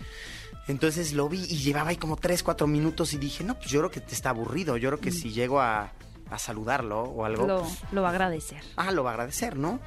Entonces 0.68 1.14
lo 1.14 1.28
vi 1.28 1.40
y 1.44 1.58
llevaba 1.58 1.90
ahí 1.90 1.98
como 1.98 2.16
3, 2.18 2.44
4 2.44 2.68
minutos 2.68 3.14
y 3.14 3.18
dije, 3.18 3.44
no, 3.44 3.56
pues 3.56 3.70
yo 3.70 3.80
creo 3.80 3.92
que 3.92 4.00
te 4.02 4.14
está 4.14 4.30
aburrido. 4.30 4.78
Yo 4.78 4.90
creo 4.90 5.02
que 5.02 5.12
si 5.12 5.32
llego 5.32 5.60
a, 5.60 5.92
a 6.30 6.38
saludarlo 6.40 7.02
o 7.04 7.26
algo, 7.26 7.46
Lo, 7.48 7.62
pues, 7.64 7.80
lo 7.92 8.02
va 8.04 8.10
a 8.10 8.12
agradecer. 8.12 8.64
ah, 8.78 8.92
lo 8.92 9.04
va 9.04 9.10
a 9.12 9.14
agradecer, 9.14 9.58
¿no? 9.58 9.80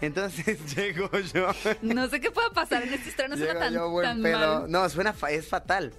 Entonces 0.00 0.58
llego 0.76 1.10
yo. 1.34 1.48
No 1.82 2.08
sé 2.08 2.20
qué 2.20 2.30
puede 2.30 2.50
pasar 2.50 2.82
en 2.84 2.92
esta 2.94 3.08
historia, 3.08 3.28
no 3.28 3.36
suena 3.36 3.58
tan, 3.58 3.74
yo, 3.74 3.90
buen 3.90 4.04
tan 4.06 4.22
pedo. 4.22 4.60
mal. 4.62 4.70
No, 4.70 4.88
suena, 4.88 5.12
fa- 5.12 5.30
es 5.30 5.46
fatal. 5.48 5.92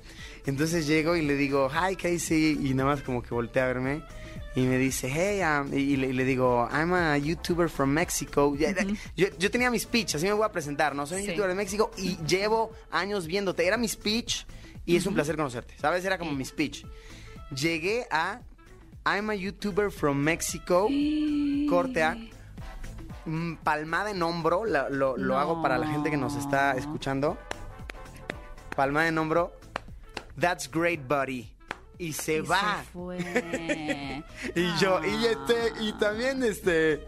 Entonces 0.45 0.87
llego 0.87 1.15
y 1.15 1.21
le 1.25 1.35
digo, 1.35 1.69
hi 1.69 1.95
Casey, 1.95 2.57
y 2.63 2.73
nada 2.73 2.89
más 2.89 3.01
como 3.01 3.21
que 3.21 3.33
voltea 3.33 3.65
a 3.65 3.67
verme 3.67 4.01
y 4.55 4.61
me 4.61 4.77
dice, 4.77 5.09
hey, 5.13 5.41
um", 5.43 5.71
y, 5.77 5.95
le, 5.97 6.07
y 6.07 6.13
le 6.13 6.23
digo, 6.25 6.67
I'm 6.71 6.93
a 6.93 7.17
YouTuber 7.17 7.69
from 7.69 7.89
Mexico. 7.91 8.55
Ya- 8.57 8.73
yo, 9.15 9.27
yo 9.37 9.51
tenía 9.51 9.69
mi 9.69 9.79
speech, 9.79 10.15
así 10.15 10.25
me 10.25 10.33
voy 10.33 10.45
a 10.45 10.51
presentar, 10.51 10.95
¿no? 10.95 11.05
Soy 11.05 11.17
un 11.19 11.23
Sí. 11.25 11.29
YouTuber 11.31 11.49
de 11.49 11.55
México 11.55 11.91
y 11.97 12.17
llevo 12.25 12.71
años 12.91 13.27
viéndote. 13.27 13.65
Era 13.67 13.77
mi 13.77 13.87
speech 13.87 14.45
y 14.85 14.95
es 14.95 15.05
un 15.05 15.13
placer 15.13 15.35
conocerte, 15.35 15.75
¿sabes? 15.79 16.03
Era 16.05 16.17
como 16.17 16.31
mi 16.31 16.45
speech. 16.45 16.83
Llegué 17.53 18.07
a, 18.11 18.41
I'm 19.05 19.29
a 19.29 19.35
YouTuber 19.35 19.91
from 19.91 20.17
Mexico, 20.17 20.87
corte 21.69 22.01
A. 22.03 22.17
Palmada 23.63 24.11
en 24.11 24.21
hombro, 24.23 24.65
lo, 24.65 24.89
lo 24.89 25.17
No. 25.17 25.37
hago 25.39 25.61
para 25.61 25.77
la 25.77 25.87
gente 25.87 26.09
que 26.09 26.17
nos 26.17 26.35
está 26.35 26.73
escuchando. 26.73 27.37
Palmada 28.75 29.07
en 29.07 29.17
hombro. 29.17 29.51
That's 30.39 30.69
great, 30.71 31.01
buddy. 31.07 31.51
Y 31.99 32.13
se 32.13 32.37
Y 32.37 32.41
va. 32.41 32.81
se 32.83 32.91
fue. 32.93 33.17
Y 34.55 34.77
yo, 34.79 35.01
y 35.03 35.25
Ah. 35.25 35.31
este, 35.31 35.73
y 35.83 35.91
también 35.93 36.41
este, 36.43 37.05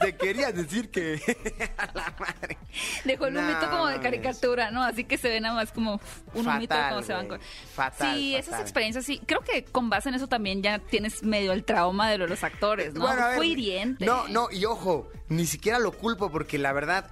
te 0.00 0.16
quería 0.16 0.50
decir 0.52 0.90
que 0.90 1.20
a 1.78 1.86
la 1.94 2.14
madre. 2.18 2.56
Dejó 3.04 3.26
el 3.26 3.34
No, 3.34 3.40
humito 3.40 3.68
como 3.70 3.86
de 3.88 4.00
caricatura, 4.00 4.70
¿no? 4.70 4.82
Así 4.82 5.04
que 5.04 5.18
se 5.18 5.28
ve 5.28 5.40
nada 5.40 5.54
más 5.54 5.70
como 5.70 6.00
un 6.34 6.46
humito 6.48 6.74
Fatal, 6.74 6.90
como 6.94 7.02
se 7.02 7.12
van 7.12 7.28
con... 7.28 7.40
Fatal, 7.74 8.16
Sí, 8.16 8.34
esas 8.34 8.46
fatal. 8.46 8.60
experiencias 8.62 9.04
sí. 9.04 9.20
Creo 9.26 9.40
que 9.40 9.64
con 9.64 9.90
base 9.90 10.08
en 10.08 10.14
eso 10.14 10.28
también 10.28 10.62
ya 10.62 10.78
tienes 10.78 11.22
medio 11.22 11.52
el 11.52 11.64
trauma 11.64 12.10
de 12.10 12.16
lo 12.18 12.24
de 12.24 12.30
los 12.30 12.42
actores, 12.42 12.94
¿no? 12.94 13.02
Bueno, 13.02 13.26
ver, 13.26 13.36
Fue 13.36 13.46
hiriente. 13.48 14.06
No, 14.06 14.26
no, 14.28 14.50
y 14.50 14.64
ojo, 14.64 15.10
ni 15.28 15.44
siquiera 15.46 15.78
lo 15.78 15.92
culpo 15.92 16.30
porque 16.30 16.58
la 16.58 16.72
verdad, 16.72 17.10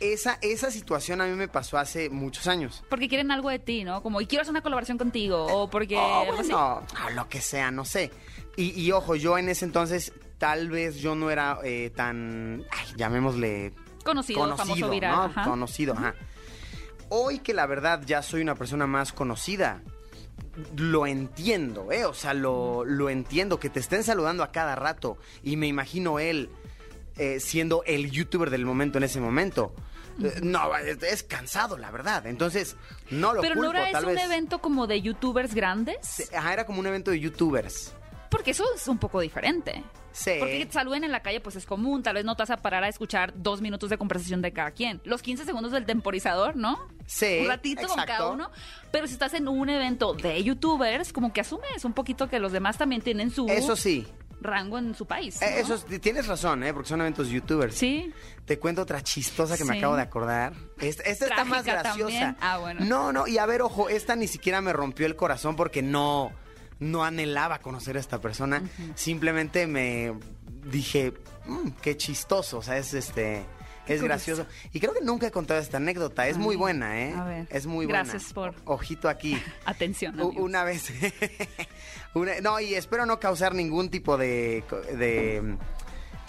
esa, 0.00 0.38
esa 0.42 0.70
situación 0.70 1.20
a 1.20 1.26
mí 1.26 1.34
me 1.34 1.48
pasó 1.48 1.78
hace 1.78 2.10
muchos 2.10 2.46
años. 2.46 2.82
Porque 2.88 3.08
quieren 3.08 3.30
algo 3.30 3.50
de 3.50 3.58
ti, 3.58 3.84
¿no? 3.84 4.02
Como, 4.02 4.20
y 4.20 4.26
quiero 4.26 4.42
hacer 4.42 4.52
una 4.52 4.62
colaboración 4.62 4.98
contigo. 4.98 5.46
O 5.46 5.70
porque... 5.70 5.96
Oh, 5.96 6.20
algo 6.22 6.40
así. 6.40 6.50
bueno, 6.50 6.82
lo 7.14 7.28
que 7.28 7.40
sea, 7.40 7.70
no 7.70 7.84
sé. 7.84 8.10
Y, 8.56 8.80
y 8.80 8.92
ojo, 8.92 9.14
yo 9.14 9.38
en 9.38 9.48
ese 9.48 9.64
entonces 9.64 10.12
tal 10.38 10.70
vez 10.70 10.96
yo 10.96 11.14
no 11.14 11.30
era 11.30 11.58
eh, 11.62 11.92
tan, 11.94 12.64
ay, 12.70 12.86
llamémosle 12.96 13.72
Conocido, 14.02 14.56
famoso, 14.56 14.88
viral. 14.88 15.14
¿no? 15.14 15.22
ajá. 15.24 15.44
Conocido, 15.44 15.92
ajá. 15.92 16.14
Hoy 17.10 17.40
que 17.40 17.52
la 17.52 17.66
verdad 17.66 18.02
ya 18.06 18.22
soy 18.22 18.40
una 18.40 18.54
persona 18.54 18.86
más 18.86 19.12
conocida, 19.12 19.82
lo 20.76 21.06
entiendo, 21.06 21.92
¿eh? 21.92 22.06
O 22.06 22.14
sea, 22.14 22.34
lo, 22.34 22.84
lo 22.84 23.10
entiendo, 23.10 23.60
que 23.60 23.68
te 23.68 23.80
estén 23.80 24.04
saludando 24.04 24.42
a 24.42 24.52
cada 24.52 24.76
rato. 24.76 25.18
Y 25.42 25.56
me 25.56 25.66
imagino 25.66 26.18
él 26.18 26.50
eh, 27.16 27.40
siendo 27.40 27.82
el 27.84 28.10
youtuber 28.10 28.48
del 28.48 28.64
momento 28.64 28.98
en 28.98 29.04
ese 29.04 29.20
momento. 29.20 29.74
Eh, 30.22 30.40
No, 30.42 30.76
es, 30.76 31.02
es 31.02 31.22
cansado, 31.22 31.76
la 31.78 31.90
verdad. 31.90 32.26
Entonces, 32.26 32.76
no 33.10 33.32
lo 33.34 33.40
Pero 33.40 33.54
culpo, 33.54 33.72
no 33.72 33.78
era 33.78 33.90
tal 33.92 34.02
eso 34.02 34.08
un 34.10 34.14
vez. 34.16 34.24
evento 34.24 34.60
como 34.60 34.86
de 34.86 35.00
youtubers 35.02 35.54
grandes. 35.54 36.30
Ajá, 36.34 36.52
era 36.52 36.66
como 36.66 36.80
un 36.80 36.86
evento 36.86 37.10
de 37.10 37.20
youtubers. 37.20 37.94
Porque 38.30 38.52
eso 38.52 38.64
es 38.74 38.86
un 38.86 38.98
poco 38.98 39.20
diferente. 39.20 39.82
Sí. 40.12 40.32
Porque 40.38 40.58
que 40.58 40.66
te 40.66 40.72
saluden 40.72 41.04
en 41.04 41.12
la 41.12 41.20
calle, 41.22 41.40
pues 41.40 41.56
es 41.56 41.66
común. 41.66 42.02
Tal 42.02 42.14
vez 42.14 42.24
no 42.24 42.34
te 42.36 42.42
vas 42.42 42.50
a 42.50 42.56
parar 42.58 42.82
a 42.84 42.88
escuchar 42.88 43.32
dos 43.36 43.60
minutos 43.60 43.90
de 43.90 43.98
conversación 43.98 44.40
de 44.42 44.52
cada 44.52 44.70
quien. 44.72 45.00
Los 45.04 45.22
15 45.22 45.44
segundos 45.44 45.72
del 45.72 45.84
temporizador, 45.86 46.54
¿no? 46.56 46.78
Sí, 47.06 47.38
Un 47.42 47.48
ratito 47.48 47.82
con 47.82 47.90
exacto. 47.98 48.12
cada 48.12 48.30
uno. 48.30 48.50
Pero 48.92 49.06
si 49.08 49.12
estás 49.14 49.34
en 49.34 49.48
un 49.48 49.68
evento 49.68 50.14
de 50.14 50.42
youtubers, 50.44 51.12
como 51.12 51.32
que 51.32 51.40
asumes 51.40 51.84
un 51.84 51.92
poquito 51.92 52.28
que 52.28 52.38
los 52.38 52.52
demás 52.52 52.76
también 52.78 53.02
tienen 53.02 53.30
su 53.30 53.46
Eso 53.48 53.74
sí. 53.76 54.06
Rango 54.40 54.78
en 54.78 54.94
su 54.94 55.06
país. 55.06 55.40
Eh. 55.42 55.60
Eso 55.60 55.74
es- 55.74 56.00
tienes 56.00 56.26
razón, 56.26 56.62
¿eh? 56.64 56.72
Porque 56.72 56.88
son 56.88 57.00
eventos 57.00 57.28
youtubers. 57.28 57.74
Sí. 57.74 58.12
Te 58.44 58.58
cuento 58.58 58.82
otra 58.82 59.02
chistosa 59.02 59.56
que 59.56 59.64
me 59.64 59.78
acabo 59.78 59.96
de 59.96 60.02
acordar. 60.02 60.52
Esta, 60.78 61.02
esta 61.04 61.26
está 61.26 61.44
más 61.44 61.64
graciosa. 61.64 61.98
también. 61.98 62.36
Ah, 62.40 62.58
bueno. 62.58 62.80
No, 62.84 63.12
no, 63.12 63.26
y 63.26 63.38
a 63.38 63.46
ver, 63.46 63.62
ojo, 63.62 63.88
esta 63.88 64.16
ni 64.16 64.26
siquiera 64.26 64.60
me 64.60 64.72
rompió 64.72 65.06
el 65.06 65.14
corazón 65.16 65.56
porque 65.56 65.82
no, 65.82 66.32
no 66.78 67.04
anhelaba 67.04 67.60
conocer 67.60 67.96
a 67.96 68.00
esta 68.00 68.20
persona. 68.20 68.62
Simplemente 68.94 69.66
me 69.66 70.14
dije, 70.64 71.12
"Mm, 71.46 71.68
qué 71.82 71.96
chistoso. 71.96 72.58
O 72.58 72.62
sea, 72.62 72.76
es 72.78 72.94
este. 72.94 73.44
Es 73.90 74.02
gracioso. 74.02 74.46
Y 74.72 74.80
creo 74.80 74.92
que 74.94 75.00
nunca 75.02 75.26
he 75.26 75.30
contado 75.30 75.60
esta 75.60 75.78
anécdota. 75.78 76.26
Es 76.28 76.38
muy 76.38 76.56
buena, 76.56 77.00
¿eh? 77.00 77.12
a 77.14 77.24
ver. 77.24 77.46
Es 77.50 77.66
muy 77.66 77.86
Gracias 77.86 78.32
buena. 78.34 78.52
por- 78.52 78.72
Ojito 78.74 79.08
aquí. 79.08 79.40
Atención. 79.64 80.14
Amigos. 80.20 80.36
Una 80.38 80.64
vez. 80.64 80.92
una- 82.14 82.40
no, 82.40 82.60
y 82.60 82.74
espero 82.74 83.06
no 83.06 83.18
causar 83.20 83.54
ningún 83.54 83.90
tipo 83.90 84.16
de. 84.16 84.64
de 84.96 85.56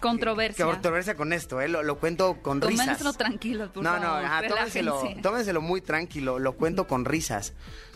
Controversia. 0.01 0.65
Controversia 0.65 1.15
con 1.15 1.32
esto, 1.32 1.62
¿eh? 1.62 1.68
Lo, 1.68 1.84
lo 1.84 2.00
cuento 2.00 2.41
con 2.41 2.60
risas. 2.60 2.86
Tómenselo 2.86 3.13
tranquilos, 3.13 3.70
por 3.70 3.84
no, 3.84 3.91
favor. 3.91 4.06
no, 4.08 4.15
ajá, 4.15 4.48
tómenselo, 4.48 5.03
tómenselo 5.22 5.62
muy 5.62 5.80
tranquilo, 5.82 6.39
lo 6.39 6.53
cuento 6.53 6.88
con 6.88 7.06
risas. 7.06 7.53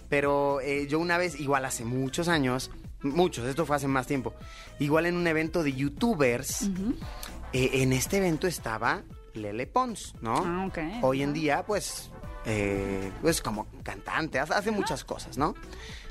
Pero 0.08 0.62
eh, 0.62 0.86
yo 0.88 1.00
una 1.00 1.18
vez, 1.18 1.40
igual 1.40 1.66
hace 1.66 1.84
muchos 1.84 2.28
años, 2.28 2.70
muchos, 3.02 3.48
esto 3.48 3.66
fue 3.66 3.76
hace 3.78 3.88
más 3.88 4.06
tiempo, 4.06 4.36
igual 4.78 5.08
en 5.08 5.16
un 5.16 5.26
evento 5.26 5.64
de 5.64 5.74
youtubers, 5.74 6.70
eh, 7.54 7.70
en 7.74 7.92
este 7.92 8.18
evento 8.18 8.46
estaba 8.46 9.02
Lele 9.36 9.68
Pons, 9.68 10.14
¿no? 10.22 10.36
Ah, 10.38 10.64
Hoy 11.02 11.22
en 11.22 11.34
día, 11.34 11.66
pues, 11.66 12.12
eh, 12.46 13.12
pues 13.22 13.42
como 13.42 13.68
cantante, 13.84 14.40
hace, 14.40 14.72
muchas 14.72 15.04
cosas, 15.04 15.38
¿no? 15.38 15.56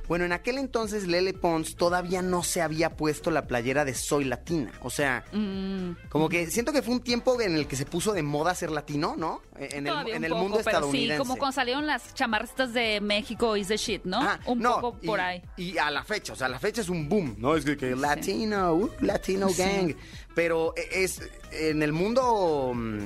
Bueno, 0.07 0.27
en 0.27 0.33
aquel 0.33 0.59
entonces 0.59 1.07
Lele 1.07 1.33
Pons 1.33 1.77
todavía 1.77 2.21
no 2.21 2.43
se 2.43 2.61
había 2.61 2.95
puesto 2.95 3.31
la 3.31 3.47
playera 3.47 3.87
de 3.87 3.95
Soy 3.95 4.25
Latina. 4.25 4.71
O 4.83 4.91
sea, 4.91 5.25
Mm, 5.33 5.93
como 6.11 6.29
que 6.29 6.47
siento 6.51 6.73
que 6.75 6.83
fue 6.83 6.93
un 6.93 7.01
tiempo 7.01 7.41
en 7.41 7.55
el 7.55 7.67
que 7.67 7.75
se 7.75 7.87
puso 7.87 8.13
de 8.13 8.23
moda 8.23 8.55
ser 8.55 8.71
latino, 8.71 9.15
¿no? 9.17 9.41
En 9.59 9.87
el, 9.87 9.93
todavía 9.95 10.17
en 10.17 10.25
el 10.25 10.31
poco, 10.33 10.43
mundo 10.43 10.59
estadounidense. 10.61 11.15
Sí, 11.15 11.19
como 11.19 11.37
cuando 11.39 11.55
salieron 11.55 11.87
las 11.87 12.13
chamarritas 12.13 12.75
de 12.75 13.01
México 13.01 13.57
is 13.57 13.69
the 13.69 13.79
shit, 13.79 14.05
¿no? 14.05 14.21
Ah, 14.21 14.39
un 14.45 14.59
no, 14.59 14.79
poco 14.83 14.99
y- 15.01 15.07
por 15.07 15.21
ahí. 15.23 15.41
Y 15.57 15.79
a 15.79 15.91
la 15.91 16.05
fecha, 16.05 16.35
o 16.35 16.37
sea, 16.37 16.51
la 16.51 16.59
fecha 16.59 16.83
es 16.83 16.91
un 16.91 17.09
boom, 17.09 17.37
¿no? 17.39 17.57
Es 17.57 17.65
que, 17.65 17.75
que 17.79 17.97
latino, 17.97 18.75
uh, 18.75 18.91
latino 19.01 19.49
gang. 19.57 19.95
Pero 20.35 20.75
e- 20.77 21.05
es 21.05 21.23
en 21.51 21.83
el 21.83 21.95
mundo, 21.95 22.73
mm, 22.75 22.99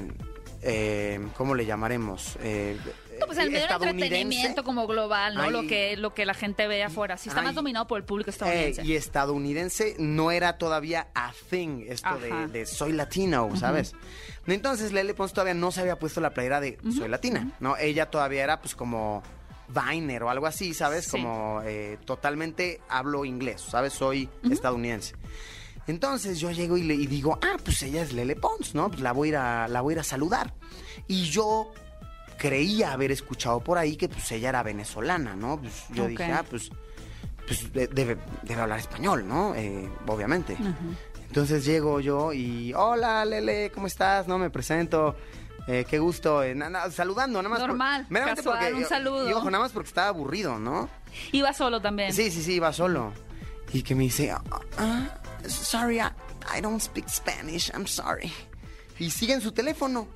eh, 0.63 1.21
¿cómo 1.37 1.55
le 1.55 1.65
llamaremos? 1.65 2.37
Eh, 2.43 2.77
No, 3.19 3.27
pues 3.27 3.39
el 3.39 3.51
medio 3.51 3.67
del 3.79 3.89
entretenimiento 3.89 4.65
como 4.65 4.87
global, 4.87 5.35
¿no? 5.35 5.43
Ay, 5.43 5.51
lo 5.51 5.63
que 5.67 5.97
lo 5.97 6.15
que 6.15 6.25
la 6.27 6.35
gente 6.35 6.67
ve 6.67 6.83
afuera. 6.83 7.17
Sí 7.17 7.29
está 7.29 7.41
ay, 7.41 7.47
más 7.47 7.55
dominado 7.55 7.87
por 7.87 7.99
el 7.99 8.05
público 8.05 8.31
Eh, 8.31 8.33
estadounidense. 8.33 8.85
y 8.85 8.95
estadounidense 8.97 9.97
no 9.99 10.31
era 10.31 10.59
todavía 10.59 11.09
a 11.15 11.33
thing 11.51 11.85
esto 11.89 12.19
de, 12.19 12.67
soy 12.67 12.93
latino, 12.93 13.51
¿sabes? 13.57 13.95
Entonces 14.47 14.93
Lele 14.93 15.15
Pons 15.15 15.33
todavía 15.33 15.55
no 15.55 15.71
se 15.71 15.81
había 15.81 15.99
puesto 15.99 16.21
la 16.21 16.31
playera 16.31 16.61
de 16.61 16.79
soy 16.97 17.09
latina, 17.09 17.53
¿no? 17.61 17.77
Ella 17.77 18.11
todavía 18.11 18.45
era 18.45 18.61
pues 18.61 18.75
como 18.75 19.23
Viner 19.69 20.23
o 20.23 20.31
algo 20.31 20.47
así, 20.47 20.73
¿sabes? 20.73 21.05
Sí. 21.05 21.11
Como 21.11 21.61
eh, 21.65 21.99
totalmente 22.07 22.81
hablo 22.89 23.25
inglés, 23.25 23.61
¿sabes? 23.61 23.93
Soy 23.93 24.29
estadounidense. 24.51 25.15
Entonces 25.87 26.39
yo 26.39 26.51
llego 26.51 26.77
y, 26.77 26.83
le, 26.83 26.95
y 26.95 27.07
digo, 27.07 27.39
ah, 27.43 27.57
pues 27.65 27.83
ella 27.83 28.03
es 28.03 28.13
Lele 28.13 28.37
Pons, 28.37 28.75
¿no? 28.75 28.89
Pues 28.91 29.01
la 29.01 29.13
voy 29.13 29.29
a 29.29 29.31
ir 29.31 29.37
a, 29.37 29.69
la 29.69 29.81
voy 29.81 29.93
a, 29.93 29.97
ir 29.97 30.01
a 30.01 30.05
saludar. 30.05 30.55
Y 31.07 31.25
yo 31.25 31.73
creía 32.39 32.93
haber 32.93 33.13
escuchado 33.13 33.61
por 33.61 33.77
ahí 33.79 33.97
que 33.97 34.09
pues 34.09 34.31
ella 34.33 34.49
era 34.51 34.63
venezolana, 34.63 35.35
¿no? 35.37 35.61
Pues 35.61 35.85
yo 35.91 36.07
dije, 36.07 36.25
ah, 36.33 36.45
pues, 36.49 36.71
pues 37.47 37.73
de- 37.73 37.89
debe, 37.89 38.17
debe 38.45 38.63
hablar 38.63 38.79
español, 38.79 39.27
¿no? 39.29 39.55
Eh, 39.55 39.89
obviamente. 40.07 40.57
Entonces 41.27 41.65
llego 41.65 42.01
yo 42.01 42.33
y, 42.33 42.73
hola 42.75 43.25
Lele, 43.25 43.71
¿cómo 43.75 43.87
estás? 43.87 44.27
No, 44.27 44.39
me 44.39 44.49
presento. 44.51 45.15
Eh, 45.67 45.85
qué 45.89 45.99
gusto, 45.99 46.43
eh, 46.43 46.55
na- 46.55 46.71
na- 46.71 46.91
saludando, 46.91 47.43
nada 47.43 47.51
más. 47.51 47.59
por- 47.61 47.69
Normal, 47.69 48.07
meramente 48.09 48.43
casual, 48.43 48.59
porque- 48.71 48.83
un 48.83 48.89
saludo. 48.89 49.29
Y 49.29 49.33
ojo, 49.35 49.51
nada 49.51 49.65
más 49.65 49.73
porque 49.73 49.89
estaba 49.89 50.09
aburrido, 50.09 50.59
¿no? 50.59 50.89
Iba 51.33 51.53
solo 51.53 51.83
también. 51.83 52.13
Sí, 52.15 52.31
sí, 52.31 52.43
sí, 52.43 52.55
iba 52.55 52.73
solo. 52.73 53.13
Y 53.75 53.83
que 53.83 53.95
me 53.95 54.05
dice, 54.05 54.31
"Ah, 54.31 54.43
ah, 54.79 55.09
sorry, 55.47 55.99
I, 55.99 56.09
I 56.57 56.63
don't 56.63 56.81
speak 56.81 57.07
Spanish, 57.11 57.71
I'm 57.75 57.87
sorry. 57.87 58.33
Y 58.99 59.11
sigue 59.11 59.35
en 59.35 59.43
su 59.43 59.53
teléfono. 59.53 60.09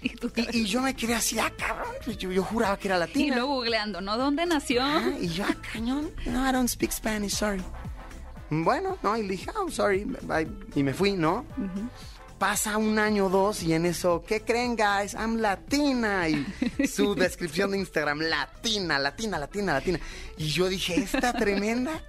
Y, 0.02 0.10
Y, 0.58 0.58
y 0.62 0.64
yo 0.66 0.80
me 0.80 0.94
quedé 0.94 1.14
así, 1.14 1.38
ah, 1.38 1.52
cabrón, 1.58 1.92
pues 2.04 2.16
yo, 2.18 2.30
yo 2.30 2.42
juraba 2.42 2.78
que 2.78 2.88
era 2.88 2.96
y 2.96 3.00
latina. 3.00 3.36
luego 3.36 3.54
googleando, 3.56 4.00
¿no? 4.00 4.16
¿Dónde 4.16 4.46
nació? 4.46 4.82
Ah, 4.82 5.02
y 5.20 5.28
yo, 5.28 5.44
ah, 5.48 5.56
cañón, 5.72 6.10
no, 6.26 6.48
I 6.48 6.52
don't 6.52 6.68
speak 6.68 6.92
Spanish, 6.92 7.32
sorry. 7.34 7.62
Bueno, 8.50 8.96
no, 9.02 9.16
y 9.16 9.22
le 9.22 9.28
dije, 9.30 9.50
I'm 9.56 9.70
sorry, 9.70 10.04
bye. 10.04 10.48
y 10.74 10.82
me 10.82 10.94
fui, 10.94 11.12
¿no? 11.12 11.44
pasa 12.38 12.76
un 12.76 13.00
año 13.00 13.26
o 13.26 13.28
dos 13.28 13.64
y 13.64 13.72
en 13.74 13.84
eso, 13.84 14.22
¿qué 14.24 14.42
creen, 14.42 14.76
guys? 14.76 15.14
I'm 15.14 15.38
latina. 15.38 16.28
Y 16.28 16.46
su 16.86 17.14
descripción 17.16 17.72
de 17.72 17.78
Instagram, 17.78 18.20
latina, 18.20 18.96
latina, 18.98 19.38
latina, 19.40 19.72
latina. 19.74 19.98
Y 20.36 20.46
yo 20.46 20.68
dije, 20.68 20.94
esta 21.00 21.32
tremenda 21.32 22.00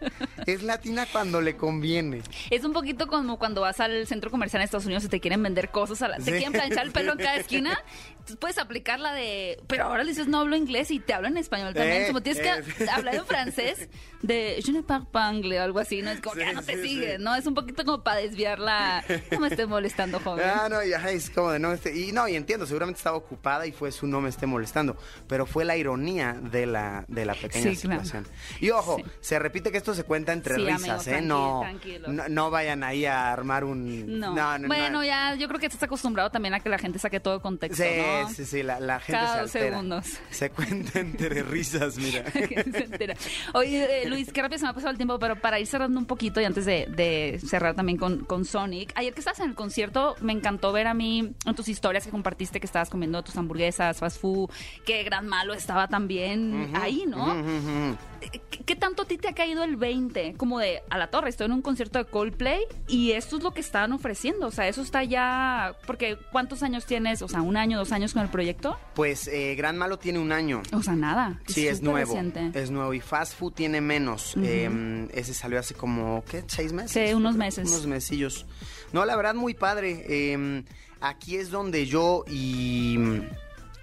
es 0.53 0.63
latina 0.63 1.08
cuando 1.12 1.41
le 1.41 1.56
conviene. 1.58 2.22
Es 2.50 2.63
un 2.63 2.74
poquito 2.74 3.08
como 3.08 3.38
cuando 3.39 3.62
vas 3.62 3.79
al 3.79 4.06
centro 4.08 4.32
comercial 4.32 4.62
en 4.62 4.65
Estados 4.65 4.86
Unidos 4.86 5.03
y 5.06 5.08
te 5.10 5.20
quieren 5.20 5.41
vender 5.44 5.70
cosas, 5.72 6.01
a 6.01 6.08
la- 6.08 6.18
te 6.18 6.32
quieren 6.32 6.51
planchar 6.53 6.86
el 6.86 6.91
pelo 6.91 7.13
en 7.13 7.18
cada 7.20 7.36
esquina. 7.38 7.77
Puedes 8.39 8.58
aplicar 8.60 9.00
la 9.00 9.13
de, 9.13 9.60
pero 9.68 9.86
ahora 9.86 10.03
le 10.03 10.10
dices 10.12 10.27
no 10.27 10.39
hablo 10.39 10.56
inglés 10.56 10.91
y 10.91 11.00
te 11.00 11.13
hablo 11.13 11.27
en 11.29 11.38
español 11.38 11.74
también. 11.74 12.03
Eh, 12.03 12.08
como 12.08 12.22
tienes 12.22 12.46
eh. 12.46 12.63
que 12.77 12.89
hablar 12.89 13.15
en 13.15 13.25
francés 13.25 13.89
de 14.22 14.62
je 14.63 14.72
ne 14.72 14.84
parle 14.84 15.08
pas 15.12 15.29
anglais 15.29 15.60
o 15.60 15.63
algo 15.63 15.79
así, 15.79 16.01
¿no? 16.01 16.12
Es 16.12 16.22
como 16.22 16.36
que 16.36 16.41
Sí, 16.41 16.46
ya 16.48 16.53
no 16.53 16.62
te 16.62 16.75
sí, 16.75 16.82
sigue. 16.88 17.18
¿no? 17.20 17.36
Es 17.36 17.46
un 17.48 17.53
poquito 17.56 17.84
como 17.86 18.03
para 18.03 18.18
desviar 18.22 18.60
la. 18.60 19.03
No 19.32 19.39
me 19.39 19.48
estés 19.48 19.68
molestando, 19.68 20.20
joven. 20.20 20.46
Ah, 20.48 20.68
no, 20.70 20.84
y 20.84 20.94
ajá, 20.94 21.10
es 21.12 21.29
como 21.29 21.51
de 21.51 21.60
no 21.60 21.72
este, 21.74 21.98
y 21.98 22.12
no, 22.12 22.27
y 22.27 22.36
entiendo, 22.36 22.65
seguramente 22.68 22.98
estaba 23.00 23.18
ocupada 23.18 23.65
y 23.65 23.72
fue 23.72 23.91
su 23.91 24.06
no 24.08 24.22
me 24.22 24.29
esté 24.29 24.46
molestando, 24.46 24.96
pero 25.27 25.46
fue 25.46 25.65
la 25.65 25.75
ironía 25.77 26.34
de 26.34 26.65
la 26.68 27.06
de 27.08 27.25
la 27.25 27.34
pequeña 27.34 27.63
claro. 27.63 27.75
situación. 27.75 28.27
Y 28.60 28.70
ojo, 28.70 29.01
se 29.22 29.39
repite 29.39 29.72
que 29.72 29.77
esto 29.77 29.94
se 29.96 30.03
cuenta 30.03 30.34
entre 30.39 30.55
Sí, 30.55 30.65
risas, 30.65 30.84
amigos, 30.84 31.08
¿eh? 31.08 31.22
no, 31.22 31.63
no 32.08 32.27
no 32.29 32.50
vayan 32.51 32.84
ahí 32.84 33.05
a 33.05 33.31
armar 33.31 33.63
un 33.63 34.19
No. 34.19 34.34
no, 34.34 34.58
no, 34.58 34.67
bueno, 34.67 34.89
no. 35.00 35.03
ya, 35.03 35.36
yo 35.36 35.48
creo 35.48 35.60
que 35.60 35.67
estás 35.67 35.84
acostumbrado 35.84 36.29
también 36.31 36.53
a 36.53 36.60
que 36.60 36.69
la 36.69 36.77
gente 36.77 36.98
saque 37.00 37.19
todo 37.19 37.36
el 37.36 37.41
contexto, 37.41 37.84
Sí, 37.84 38.34
sí, 38.36 38.46
sí, 38.46 38.63
la, 38.63 38.79
la 38.79 39.00
gente 39.00 39.19
Cada 39.19 39.34
se 39.36 39.39
altera. 39.41 39.69
segundos. 39.69 40.05
Se 40.31 40.50
cuenta 40.50 41.00
entre 41.00 41.43
risas, 41.43 41.98
mira. 41.98 42.29
se 42.31 42.84
entera. 42.84 43.15
Oye, 43.53 44.03
eh, 44.03 44.10
Luis, 44.10 44.31
qué 44.31 44.41
rápido 44.41 44.58
se 44.60 44.65
me 44.65 44.69
ha 44.72 44.74
pasado 44.74 44.91
el 44.91 44.98
tiempo, 44.98 45.19
pero 45.19 45.36
para 45.36 45.60
ir 45.60 45.67
cerrando 45.67 46.00
un 46.00 46.05
poquito 46.05 46.41
y 46.41 46.46
antes 46.46 46.65
de, 46.65 46.88
de 46.89 47.39
cerrar 47.46 47.75
también 47.75 47.98
con, 47.98 48.25
con 48.25 48.46
Sonic, 48.46 48.91
ayer 48.96 49.13
que 49.13 49.19
estabas 49.19 49.39
en 49.41 49.50
el 49.50 49.55
concierto, 49.55 50.15
me 50.22 50.34
encantó 50.34 50.72
ver 50.72 50.88
a 50.88 50.93
mí 50.93 51.34
en 51.46 51.55
tus 51.55 51.67
historias 51.67 52.05
que 52.05 52.10
compartiste 52.12 52.60
que 52.60 52.65
estabas 52.65 52.89
comiendo 52.89 53.22
tus 53.24 53.36
hamburguesas, 53.38 53.98
fast 54.00 54.19
food, 54.22 54.50
que 54.86 55.03
Gran 55.03 55.27
Malo 55.27 55.53
estaba 55.53 55.88
también 55.88 56.72
ahí, 56.75 57.03
¿no? 57.08 57.24
Ujú, 57.25 57.39
ujú, 57.39 57.58
ujú. 57.58 57.98
¿Qué, 58.31 58.41
qué 58.65 58.75
tanto 58.75 59.03
a 59.03 59.05
ti 59.05 59.17
te 59.17 59.27
ha 59.29 59.34
caído 59.34 59.63
el 59.63 59.75
20? 59.77 60.29
Como 60.38 60.60
de, 60.60 60.82
a 60.90 60.98
la 60.98 61.08
torre, 61.08 61.30
estoy 61.30 61.46
en 61.46 61.54
un 61.54 61.62
concierto 61.62 62.00
de 62.00 62.06
Coldplay 62.06 62.62
y 62.88 63.12
esto 63.12 63.38
es 63.38 63.44
lo 63.44 63.52
que 63.52 63.62
están 63.62 63.92
ofreciendo, 63.94 64.48
o 64.48 64.52
sea, 64.52 64.68
eso 64.68 64.82
está 64.82 65.04
ya, 65.04 65.76
porque 65.86 66.18
¿cuántos 66.32 66.64
años 66.64 66.86
tienes? 66.86 67.22
O 67.22 67.28
sea, 67.28 67.42
un 67.42 67.58
año, 67.58 67.78
dos 67.78 67.92
años 67.92 68.14
con 68.14 68.24
el 68.24 68.30
proyecto. 68.30 68.78
Pues 68.96 69.28
eh, 69.28 69.56
Gran 69.56 69.78
Malo 69.78 69.98
tiene 70.00 70.20
un 70.20 70.32
año. 70.32 70.62
O 70.74 70.82
sea, 70.82 70.96
nada. 70.96 71.40
Sí, 71.48 71.68
es 71.68 71.82
nuevo. 71.82 72.14
reciente. 72.14 72.52
Es 72.54 72.72
nuevo. 72.72 72.94
Y 72.94 73.00
Fast 73.00 73.38
Food 73.38 73.54
tiene 73.54 73.82
menos. 73.82 74.36
Eh, 74.38 75.08
ese 75.14 75.34
salió 75.34 75.60
hace 75.60 75.74
como, 75.74 76.24
¿qué? 76.30 76.44
¿Seis 76.48 76.74
meses? 76.74 76.92
Sí, 76.92 77.14
unos 77.14 77.36
meses. 77.36 77.70
Unos 77.70 77.86
mesillos. 77.88 78.46
No, 78.94 79.06
la 79.06 79.16
verdad, 79.16 79.36
muy 79.36 79.54
padre. 79.54 80.06
Eh, 80.08 80.64
aquí 81.02 81.36
es 81.36 81.50
donde 81.50 81.86
yo, 81.86 82.24
y 82.28 82.96
mm, 82.98 83.22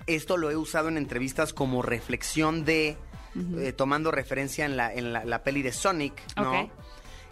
esto 0.06 0.36
lo 0.36 0.50
he 0.50 0.56
usado 0.56 0.88
en 0.88 0.96
entrevistas 0.96 1.52
como 1.52 1.82
reflexión 1.82 2.64
de, 2.64 2.96
eh, 3.58 3.72
tomando 3.72 4.10
referencia 4.10 4.64
en 4.64 4.76
la, 4.76 4.92
en 4.92 5.12
la, 5.12 5.24
la 5.24 5.42
peli 5.42 5.62
de 5.62 5.72
Sonic, 5.72 6.14
¿no? 6.36 6.70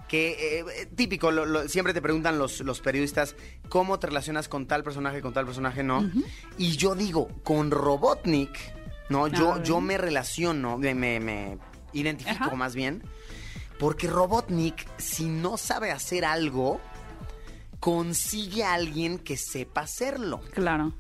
Que 0.09 0.33
eh, 0.59 0.65
eh, 0.83 0.87
típico, 0.95 1.31
lo- 1.31 1.47
lo- 1.47 1.67
siempre 1.69 1.95
te 1.95 2.03
preguntan 2.03 2.39
los, 2.39 2.61
los 2.61 2.81
periodistas 2.81 3.37
cómo 3.71 3.99
te 3.99 4.07
relacionas 4.09 4.49
con 4.49 4.67
tal 4.67 4.85
personaje, 4.85 5.23
con 5.23 5.33
tal 5.33 5.47
personaje, 5.47 5.83
¿no? 5.83 6.09
Y 6.59 6.77
yo 6.77 6.95
digo, 6.95 7.29
con 7.43 7.71
Robotnik, 7.71 8.51
¿no? 9.09 9.29
Yo, 9.29 9.55
Ah, 9.55 9.63
yo 9.63 9.81
me 9.81 9.97
relaciono, 9.99 10.77
me, 10.79 10.95
me- 10.95 11.21
me 11.21 11.59
identifico 11.95 12.45
Ajá. 12.45 12.55
más 12.57 12.75
bien, 12.75 13.03
porque 13.79 14.07
Robotnik, 14.07 14.87
si 14.99 15.25
no 15.25 15.57
sabe 15.57 15.91
hacer 15.91 16.25
algo, 16.27 16.81
consigue 17.81 18.65
a 18.65 18.75
alguien 18.75 19.19
que 19.19 19.37
sepa 19.37 19.83
hacerlo. 19.83 20.41
Claro. 20.53 20.93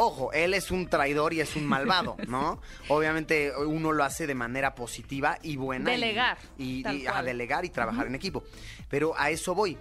Ojo, 0.00 0.32
él 0.32 0.54
es 0.54 0.70
un 0.70 0.88
traidor 0.88 1.34
y 1.34 1.40
es 1.40 1.56
un 1.56 1.66
malvado, 1.66 2.16
¿no? 2.28 2.60
Obviamente 2.88 3.52
uno 3.56 3.92
lo 3.92 4.04
hace 4.04 4.26
de 4.28 4.34
manera 4.34 4.74
positiva 4.74 5.38
y 5.42 5.56
buena. 5.56 5.90
Delegar, 5.90 6.38
Y, 6.56 6.88
y- 6.88 7.04
cual. 7.04 7.24
delegar 7.26 7.64
y 7.64 7.70
trabajar 7.70 8.06
en 8.06 8.14
equipo. 8.14 8.44
Pero 8.88 9.12
a 9.18 9.30
eso 9.30 9.54
voy. 9.54 9.76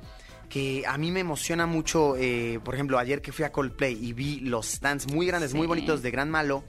Que 0.50 0.83
a 0.88 0.97
mí 0.97 1.12
me 1.12 1.19
emociona 1.19 1.65
mucho, 1.65 2.15
eh, 2.17 2.59
por 2.63 2.74
ejemplo, 2.74 2.97
ayer 2.97 3.21
que 3.21 3.31
fui 3.31 3.45
a 3.45 3.51
Coldplay 3.51 3.93
y 4.01 4.13
vi 4.13 4.39
los 4.39 4.65
stands 4.67 5.12
muy 5.13 5.27
grandes, 5.27 5.53
muy 5.53 5.67
bonitos 5.67 6.01
de 6.01 6.10
Gran 6.10 6.30
Malo, 6.32 6.63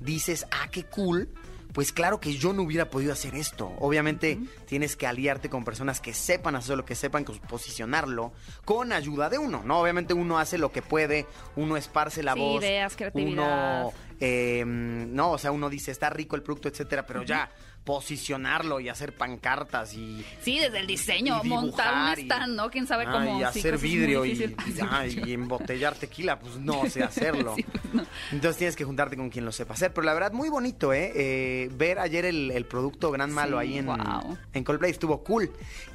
dices, 0.00 0.46
ah, 0.50 0.68
qué 0.70 0.84
cool. 0.84 1.28
Pues 1.76 1.92
claro 1.92 2.20
que 2.20 2.32
yo 2.38 2.54
no 2.54 2.62
hubiera 2.62 2.88
podido 2.88 3.12
hacer 3.12 3.34
esto. 3.34 3.70
Obviamente 3.80 4.38
tienes 4.64 4.96
que 4.96 5.06
aliarte 5.06 5.50
con 5.50 5.62
personas 5.62 6.00
que 6.00 6.14
sepan 6.14 6.56
hacer 6.56 6.74
lo 6.74 6.86
que 6.86 6.94
sepan, 6.94 7.22
posicionarlo, 7.24 8.32
con 8.64 8.92
ayuda 8.94 9.28
de 9.28 9.36
uno, 9.36 9.62
¿no? 9.62 9.82
Obviamente 9.82 10.14
uno 10.14 10.38
hace 10.38 10.56
lo 10.56 10.72
que 10.72 10.80
puede, 10.80 11.26
uno 11.54 11.76
esparce 11.76 12.22
la 12.22 12.32
Sí, 12.32 12.40
voz. 12.40 12.64
ideas, 12.64 12.96
creatividad. 12.96 13.82
Uno, 13.82 13.92
eh, 14.20 14.64
no, 14.66 15.32
o 15.32 15.36
sea, 15.38 15.52
uno 15.52 15.68
dice, 15.68 15.90
está 15.90 16.08
rico 16.08 16.34
el 16.34 16.42
producto, 16.42 16.68
etcétera, 16.68 17.04
pero 17.06 17.22
ya 17.24 17.50
posicionarlo 17.86 18.80
y 18.80 18.88
hacer 18.90 19.14
pancartas 19.14 19.94
y... 19.94 20.22
Sí, 20.42 20.58
desde 20.58 20.80
el 20.80 20.86
diseño, 20.88 21.40
y 21.44 21.48
montar 21.48 22.12
un 22.12 22.18
y- 22.18 22.22
stand, 22.24 22.54
¿no? 22.56 22.68
Quién 22.68 22.86
sabe 22.86 23.04
Ah, 23.06 23.12
cómo. 23.12 23.40
Y 23.40 23.44
hacer 23.44 23.78
vidrio 23.78 24.24
y, 24.26 24.32
y- 24.32 24.56
ah, 24.82 25.06
y 25.06 25.32
embotellar 25.32 25.94
tequila, 25.94 26.38
pues 26.38 26.56
no 26.58 26.84
sé 26.90 27.02
hacerlo. 27.02 27.54
Sí, 27.56 27.62
pues, 27.62 27.94
no. 27.94 28.04
Entonces 28.32 28.58
tienes 28.58 28.76
que 28.76 28.84
juntarte 28.84 29.16
con 29.16 29.30
quien 29.30 29.44
lo 29.44 29.52
sepa 29.52 29.74
hacer. 29.74 29.94
Pero 29.94 30.04
la 30.04 30.12
verdad, 30.14 30.32
muy 30.32 30.48
bonito, 30.48 30.92
¿eh? 30.92 31.12
Eh, 31.14 31.70
ver 31.72 32.00
ayer 32.00 32.24
el, 32.26 32.50
el 32.50 32.66
producto 32.66 33.10
Gran 33.12 33.30
Malo 33.32 33.60
Sí, 33.60 33.68
ahí 33.68 33.78
en, 33.78 33.86
guau. 33.86 34.36
en 34.52 34.64
Coldplay 34.64 34.90
estuvo 34.90 35.22
cool. 35.22 35.50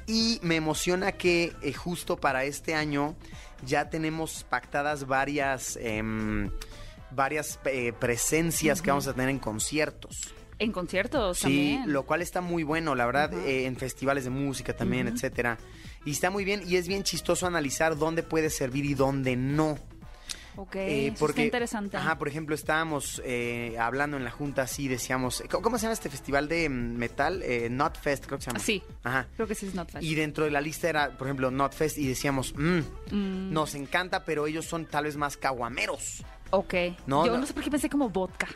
Y 0.06 0.40
me 0.42 0.56
emociona 0.56 1.12
que 1.12 1.52
eh, 1.62 1.72
justo 1.74 2.16
para 2.16 2.44
este 2.44 2.74
año 2.74 3.14
ya 3.66 3.90
tenemos 3.90 4.44
pactadas 4.48 5.06
varias, 5.06 5.78
em, 5.80 6.50
varias 7.10 7.60
eh, 7.66 7.92
presencias 7.92 8.80
que 8.80 8.90
vamos 8.90 9.06
a 9.06 9.12
tener 9.12 9.28
en 9.28 9.38
conciertos. 9.38 10.34
En 10.58 10.70
conciertos 10.72 11.38
Sí, 11.38 11.42
también. 11.42 11.92
lo 11.92 12.04
cual 12.04 12.22
está 12.22 12.40
muy 12.40 12.62
bueno, 12.62 12.94
la 12.94 13.06
verdad, 13.06 13.32
eh, 13.34 13.66
en 13.66 13.76
festivales 13.76 14.24
de 14.24 14.30
música 14.30 14.74
también, 14.76 15.08
etcétera. 15.08 15.58
Y 16.04 16.12
está 16.12 16.30
muy 16.30 16.44
bien 16.44 16.62
y 16.66 16.76
es 16.76 16.86
bien 16.88 17.02
chistoso 17.02 17.46
analizar 17.46 17.96
dónde 17.96 18.22
puede 18.22 18.50
servir 18.50 18.84
y 18.84 18.94
dónde 18.94 19.36
no. 19.36 19.78
Ok, 20.54 20.76
Eh, 20.76 21.14
está 21.18 21.42
interesante. 21.42 21.96
Ajá, 21.96 22.18
por 22.18 22.28
ejemplo, 22.28 22.54
estábamos 22.54 23.22
eh, 23.24 23.74
hablando 23.80 24.18
en 24.18 24.24
la 24.24 24.30
junta 24.30 24.60
así, 24.62 24.86
decíamos, 24.86 25.42
¿cómo, 25.50 25.62
cómo 25.62 25.78
se 25.78 25.84
llama 25.84 25.94
este 25.94 26.10
festival 26.10 26.46
de 26.46 26.68
metal? 26.68 27.42
Eh, 27.42 27.68
Not 27.70 27.96
Fest, 27.98 28.26
creo 28.26 28.36
que 28.38 28.44
se 28.44 28.50
llama. 28.50 28.60
Sí. 28.60 28.82
Ajá. 29.02 29.26
Creo 29.34 29.48
que 29.48 29.54
sí 29.54 29.64
es 29.66 29.74
not 29.74 29.90
fast. 29.90 30.04
Y 30.04 30.14
dentro 30.14 30.44
de 30.44 30.50
la 30.50 30.60
lista 30.60 30.90
era, 30.90 31.16
por 31.16 31.26
ejemplo, 31.26 31.50
Not 31.50 31.72
Fest 31.72 31.96
y 31.96 32.06
decíamos, 32.06 32.52
mm, 32.54 32.80
Mm. 33.12 33.52
nos 33.52 33.74
encanta, 33.74 34.26
pero 34.26 34.46
ellos 34.46 34.66
son 34.66 34.84
tal 34.84 35.04
vez 35.04 35.16
más 35.16 35.38
caguameros. 35.38 36.22
Ok. 36.50 36.74
No, 37.06 37.24
Yo 37.24 37.32
no. 37.32 37.38
no. 37.38 37.46
sé 37.46 37.54
por 37.54 37.62
qué 37.64 37.70
pensé 37.70 37.88
como 37.88 38.10
vodka. 38.10 38.46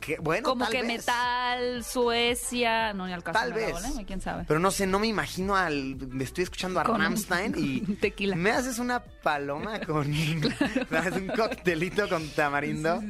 Que, 0.00 0.16
bueno, 0.18 0.48
como 0.48 0.64
tal 0.64 0.72
que 0.72 0.82
vez. 0.82 0.88
metal, 0.98 1.84
Suecia. 1.84 2.92
No, 2.94 3.06
ni 3.06 3.12
al 3.12 3.22
caso. 3.22 3.38
Tal 3.38 3.52
vez. 3.52 3.74
¿Quién 4.06 4.20
sabe? 4.20 4.44
Pero 4.46 4.60
no 4.60 4.70
sé, 4.70 4.86
no 4.86 4.98
me 4.98 5.06
imagino 5.06 5.56
al. 5.56 5.96
Me 5.96 6.24
estoy 6.24 6.44
escuchando 6.44 6.80
a 6.80 6.84
Con 6.84 7.00
Ramstein 7.00 7.54
y. 7.56 7.80
tequila. 8.00 8.36
Me 8.36 8.50
haces 8.50 8.78
una 8.78 9.00
paloma 9.02 9.80
con. 9.86 10.10
me 10.10 10.98
haces 10.98 11.14
un 11.16 11.28
coctelito 11.28 12.08
con 12.08 12.28
tamarindo. 12.30 13.02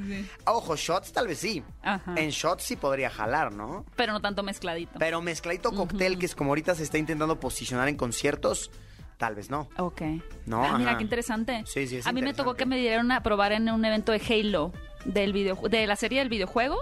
Ojo, 0.46 0.76
shots 0.76 1.12
tal 1.12 1.26
vez 1.28 1.38
sí. 1.38 1.62
Ajá. 1.82 2.14
En 2.16 2.30
shots 2.30 2.64
sí 2.64 2.76
podría 2.76 3.10
jalar, 3.10 3.52
¿no? 3.52 3.84
Pero 3.96 4.12
no 4.12 4.20
tanto 4.20 4.42
mezcladito. 4.42 4.98
Pero 4.98 5.20
mezcladito 5.20 5.72
cóctel, 5.72 6.18
que 6.18 6.26
es 6.26 6.34
como 6.34 6.50
ahorita 6.50 6.74
se 6.74 6.82
está 6.82 6.98
intentando 6.98 7.38
posicionar 7.40 7.88
en 7.88 7.96
conciertos, 7.96 8.70
tal 9.16 9.34
vez 9.34 9.50
no. 9.50 9.68
Ok. 9.78 10.02
No, 10.46 10.64
Ah, 10.64 10.78
mira, 10.78 10.90
ajá. 10.90 10.98
qué 10.98 11.04
interesante. 11.04 11.62
Sí, 11.66 11.86
sí, 11.86 11.96
es 11.96 12.06
A 12.06 12.12
mí 12.12 12.22
me 12.22 12.34
tocó 12.34 12.54
que 12.54 12.66
me 12.66 12.76
dieron 12.78 13.10
a 13.12 13.22
probar 13.22 13.52
en 13.52 13.68
un 13.70 13.84
evento 13.84 14.12
de 14.12 14.20
Halo, 14.28 14.72
del 15.08 15.32
video, 15.32 15.56
de 15.68 15.86
la 15.86 15.96
serie 15.96 16.20
del 16.20 16.28
videojuego. 16.28 16.78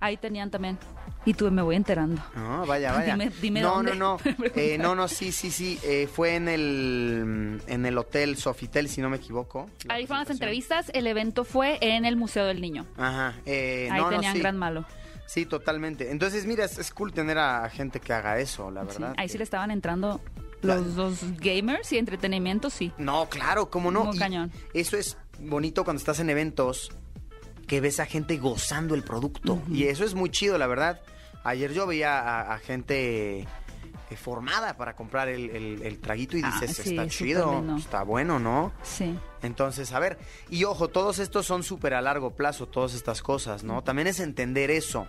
Ahí 0.00 0.16
tenían 0.18 0.50
también. 0.50 0.78
Y 1.24 1.34
tú 1.34 1.50
me 1.50 1.62
voy 1.62 1.74
enterando. 1.74 2.22
No, 2.34 2.66
vaya, 2.66 2.92
vaya. 2.92 3.14
Dime- 3.16 3.32
dime 3.40 3.60
no, 3.62 3.76
dónde. 3.76 3.94
no, 3.96 4.18
no. 4.18 4.46
Eh, 4.54 4.76
no, 4.78 4.94
no, 4.94 5.08
sí, 5.08 5.32
sí, 5.32 5.50
sí. 5.50 5.78
eh, 5.82 6.06
fue 6.12 6.34
en 6.36 6.48
el 6.48 7.60
en 7.66 7.86
el 7.86 7.98
hotel 7.98 8.36
Sofitel, 8.36 8.88
si 8.88 9.00
no 9.00 9.08
me 9.08 9.16
equivoco. 9.16 9.68
Ahí 9.88 10.06
fueron 10.06 10.24
las 10.24 10.30
entrevistas. 10.30 10.90
El 10.94 11.06
evento 11.06 11.44
fue 11.44 11.78
en 11.80 12.04
el 12.04 12.16
Museo 12.16 12.44
del 12.44 12.60
Niño. 12.60 12.86
Ajá. 12.96 13.34
eh, 13.46 13.88
Ahí 13.90 13.98
no, 14.00 14.10
no, 14.10 14.16
tenían 14.16 14.34
sí. 14.34 14.40
gran 14.40 14.56
malo. 14.56 14.84
Sí, 15.26 15.46
totalmente. 15.46 16.12
Entonces, 16.12 16.46
mira, 16.46 16.64
es, 16.66 16.78
es 16.78 16.92
cool 16.92 17.12
tener 17.12 17.38
a 17.38 17.68
gente 17.70 17.98
que 17.98 18.12
haga 18.12 18.38
eso, 18.38 18.70
la 18.70 18.82
Sí, 18.82 18.88
verdad. 18.88 19.14
Ahí 19.16 19.28
sí 19.28 19.32
que- 19.32 19.38
le 19.38 19.44
estaban 19.44 19.70
entrando 19.72 20.20
los 20.62 20.94
dos 20.94 21.18
gamers 21.40 21.90
y 21.92 21.98
entretenimiento, 21.98 22.70
sí. 22.70 22.92
No, 22.98 23.28
claro, 23.28 23.68
cómo 23.70 23.90
no. 23.90 24.10
Y 24.14 24.18
cañón. 24.18 24.52
Eso 24.74 24.96
es 24.96 25.16
bonito 25.40 25.82
cuando 25.84 25.98
estás 25.98 26.20
en 26.20 26.30
eventos 26.30 26.92
que 27.66 27.80
ves 27.80 28.00
a 28.00 28.06
gente 28.06 28.36
gozando 28.38 28.94
el 28.94 29.02
producto. 29.02 29.60
Y 29.70 29.84
eso 29.84 30.04
es 30.04 30.14
muy 30.14 30.30
chido, 30.30 30.56
la 30.58 30.66
verdad. 30.66 31.00
Ayer 31.44 31.72
yo 31.72 31.86
veía 31.86 32.18
a, 32.18 32.54
a 32.54 32.58
gente 32.58 33.40
eh, 33.40 34.16
formada 34.16 34.76
para 34.76 34.94
comprar 34.94 35.28
el, 35.28 35.50
el- 35.50 35.82
el 35.82 35.98
traguito 35.98 36.36
y 36.36 36.42
Ah, 36.44 36.52
dices, 36.60 36.76
sí, 36.76 36.90
está 36.90 37.08
chido, 37.08 37.52
lindo. 37.60 37.76
está 37.76 38.02
bueno, 38.04 38.38
¿no? 38.38 38.72
Sí. 38.82 39.18
Entonces, 39.42 39.92
a 39.92 39.98
ver, 39.98 40.18
y 40.48 40.64
ojo, 40.64 40.88
todos 40.88 41.18
estos 41.18 41.44
son 41.46 41.62
súper 41.62 41.94
a 41.94 42.00
largo 42.00 42.30
plazo, 42.34 42.66
todas 42.66 42.94
estas 42.94 43.20
cosas, 43.22 43.62
¿no? 43.64 43.82
También 43.82 44.08
es 44.08 44.18
entender 44.20 44.70
eso, 44.70 45.06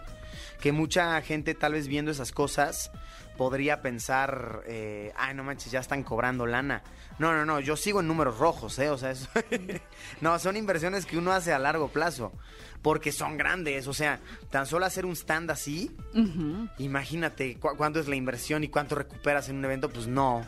que 0.61 0.71
mucha 0.71 1.21
gente 1.21 1.53
tal 1.53 1.73
vez 1.73 1.87
viendo 1.87 2.11
esas 2.11 2.31
cosas 2.31 2.91
podría 3.37 3.81
pensar, 3.83 4.63
eh, 4.65 5.13
ay, 5.15 5.35
no 5.35 5.43
manches, 5.43 5.71
ya 5.71 5.79
están 5.79 6.03
cobrando 6.03 6.45
lana. 6.47 6.81
No, 7.19 7.33
no, 7.33 7.45
no, 7.45 7.59
yo 7.59 7.77
sigo 7.77 7.99
en 7.99 8.07
números 8.07 8.39
rojos, 8.39 8.77
¿eh? 8.79 8.89
O 8.89 8.97
sea, 8.97 9.11
eso- 9.11 9.29
no, 10.21 10.37
son 10.39 10.57
inversiones 10.57 11.05
que 11.05 11.17
uno 11.17 11.31
hace 11.31 11.53
a 11.53 11.59
largo 11.59 11.87
plazo, 11.89 12.31
porque 12.81 13.11
son 13.11 13.37
grandes, 13.37 13.87
o 13.87 13.93
sea, 13.93 14.19
tan 14.49 14.65
solo 14.65 14.85
hacer 14.85 15.05
un 15.05 15.15
stand 15.15 15.51
así, 15.51 15.95
imagínate 16.77 17.57
cu- 17.59 17.75
cuánto 17.77 17.99
es 17.99 18.07
la 18.07 18.15
inversión 18.15 18.63
y 18.63 18.69
cuánto 18.69 18.95
recuperas 18.95 19.49
en 19.49 19.57
un 19.57 19.65
evento, 19.65 19.89
pues 19.89 20.07
no. 20.07 20.45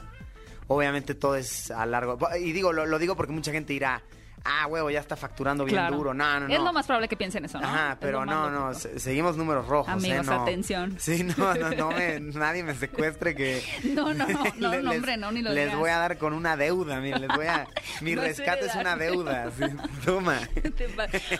Obviamente 0.67 1.15
todo 1.15 1.36
es 1.36 1.72
a 1.72 1.86
largo. 1.86 2.17
Y 2.39 2.52
digo, 2.52 2.74
lo, 2.74 2.86
lo 2.86 3.00
digo 3.00 3.15
porque 3.15 3.34
mucha 3.34 3.52
gente 3.52 3.74
dirá, 3.74 4.04
ah, 4.45 4.67
huevo, 4.67 4.89
ya 4.89 4.99
está 4.99 5.15
facturando 5.15 5.63
bien 5.65 5.75
Claro. 5.78 5.95
duro. 5.97 6.13
No, 6.13 6.39
no, 6.39 6.47
no. 6.47 6.54
Es 6.54 6.60
lo 6.62 6.73
más 6.73 6.86
probable 6.86 7.08
que 7.08 7.15
piensen 7.17 7.45
eso, 7.45 7.60
¿no? 7.60 7.67
Ajá, 7.67 7.97
pero 7.99 8.25
no, 8.25 8.49
no, 8.49 8.73
se- 8.73 8.99
seguimos 8.99 9.38
números 9.38 9.67
rojos. 9.67 9.91
Amigos, 9.93 10.28
¿eh? 10.28 10.30
No. 10.32 10.41
atención. 10.43 10.95
Sí, 10.99 11.23
no, 11.23 11.54
no, 11.56 11.69
no 11.71 11.89
me- 11.97 12.19
nadie 12.19 12.63
me 12.63 12.75
secuestre 12.75 13.36
que... 13.36 13.62
No, 13.93 14.13
no, 14.13 14.28
no, 14.28 14.43
no, 14.58 14.71
Les- 14.71 14.84
no, 14.84 14.91
hombre, 14.91 15.17
no, 15.17 15.32
ni 15.32 15.41
lo 15.41 15.52
Les 15.52 15.65
digas. 15.65 15.80
voy 15.80 15.89
a 15.89 15.97
dar 15.97 16.17
con 16.17 16.34
una 16.34 16.56
deuda, 16.58 16.99
miren, 16.99 17.21
les 17.21 17.36
voy 17.36 17.47
a... 17.47 17.67
Mi 18.02 18.15
No 18.15 18.21
rescate 18.21 18.65
es 18.65 18.75
una 18.75 18.95
deuda, 18.95 19.49
sí, 19.58 19.63
toma. 20.06 20.39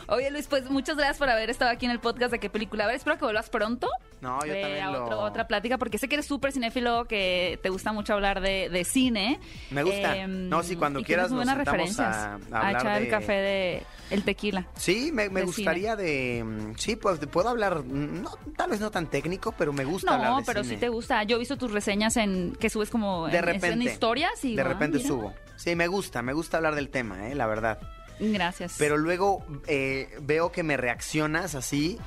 Oye 0.07 0.31
Luis, 0.31 0.47
pues 0.47 0.69
muchas 0.69 0.95
gracias 0.97 1.17
por 1.17 1.29
haber 1.29 1.49
estado 1.49 1.71
aquí 1.71 1.85
en 1.85 1.91
el 1.91 1.99
podcast 1.99 2.31
de 2.31 2.39
qué 2.39 2.49
película 2.49 2.85
ver. 2.88 2.95
Espero 2.95 3.17
que 3.17 3.25
vuelvas 3.25 3.49
pronto. 3.49 3.88
No, 4.21 4.43
yo 4.45 4.53
eh, 4.53 4.62
también 4.62 4.83
a 4.85 4.91
lo- 4.91 5.05
otro- 5.05 5.19
otra 5.21 5.47
plática, 5.47 5.77
porque 5.77 5.97
sé 5.97 6.07
que 6.09 6.15
eres 6.15 6.25
súper 6.25 6.51
cinéfilo, 6.51 7.05
que 7.05 7.59
te 7.63 7.69
gusta 7.69 7.93
mucho 7.93 8.13
hablar 8.13 8.41
de, 8.41 8.69
de 8.69 8.83
cine. 8.83 9.39
Me 9.71 9.83
gusta. 9.83 10.17
Em, 10.17 10.49
No, 10.49 10.62
sí, 10.63 10.75
cuando 10.75 11.01
quieras 11.03 11.31
nos 11.31 11.47
sentamos 11.47 11.99
a- 11.99 12.33
a 12.51 12.67
hablar 12.67 12.88
el 12.97 13.10
café 13.10 13.34
de 13.34 13.84
el 14.10 14.23
tequila. 14.23 14.65
Sí, 14.75 15.12
me, 15.13 15.30
me 15.30 15.41
De 15.41 15.45
gustaría 15.45 15.95
de... 15.95 16.43
mm, 16.43 16.75
Sí, 16.78 16.95
pues 16.95 17.19
puedo 17.28 17.49
hablar, 17.49 17.84
mm, 17.84 18.21
no, 18.23 18.32
tal 18.58 18.71
vez 18.71 18.80
no 18.80 18.89
tan 18.91 19.08
técnico, 19.08 19.52
pero 19.58 19.71
me 19.71 19.86
gusta 19.86 20.15
hablar 20.15 20.32
No, 20.32 20.38
de 20.39 20.43
pero 20.45 20.63
cine. 20.63 20.75
sí 20.75 20.80
te 20.80 20.89
gusta. 20.89 21.23
Yo 21.23 21.36
he 21.36 21.39
visto 21.39 21.58
tus 21.58 21.71
reseñas 21.71 22.17
en 22.17 22.56
que 22.60 22.69
subes 22.69 22.89
como 22.89 23.28
De 23.28 23.38
en, 23.38 23.47
en 23.47 23.54
repente. 23.54 23.86
historias 23.86 24.43
y 24.43 24.56
De 24.56 24.62
ah, 24.62 24.65
repente 24.65 24.97
mira. 24.97 25.08
subo. 25.08 25.34
Sí, 25.58 25.75
me 25.75 25.88
gusta, 25.88 26.21
me 26.21 26.34
gusta 26.34 26.58
hablar 26.58 26.73
del 26.75 26.89
tema, 26.89 27.30
eh, 27.30 27.36
la 27.36 27.45
verdad. 27.45 27.80
Gracias. 28.19 28.75
Pero 28.78 28.97
luego 28.97 29.45
eh, 29.67 30.10
veo 30.21 30.52
que 30.52 30.63
me 30.63 30.75
reaccionas 30.75 31.56
así 31.56 31.97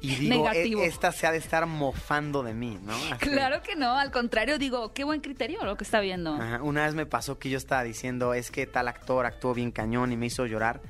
y 0.00 0.14
digo, 0.16 0.44
Negativo. 0.44 0.82
"E- 0.82 0.86
esta 0.86 1.10
se 1.12 1.26
ha 1.26 1.32
de 1.32 1.38
estar 1.38 1.66
mofando 1.66 2.42
de 2.42 2.54
mí, 2.54 2.78
¿no? 2.82 2.92
Así. 2.94 3.14
Claro 3.28 3.62
que 3.62 3.76
no, 3.76 3.96
al 3.98 4.10
contrario, 4.10 4.58
digo, 4.58 4.92
qué 4.92 5.04
buen 5.04 5.20
criterio 5.20 5.64
lo 5.64 5.76
que 5.76 5.84
está 5.84 6.00
viendo. 6.00 6.34
Ajá, 6.34 6.62
Una 6.62 6.84
vez 6.86 6.94
me 6.94 7.06
pasó 7.06 7.38
que 7.38 7.48
yo 7.50 7.58
estaba 7.58 7.82
diciendo, 7.82 8.34
es 8.34 8.50
que 8.50 8.66
tal 8.66 8.88
actor 8.88 9.26
actuó 9.26 9.54
bien 9.54 9.70
cañón 9.72 10.12
y 10.12 10.16
me 10.16 10.26
hizo 10.26 10.46
llorar. 10.46 10.80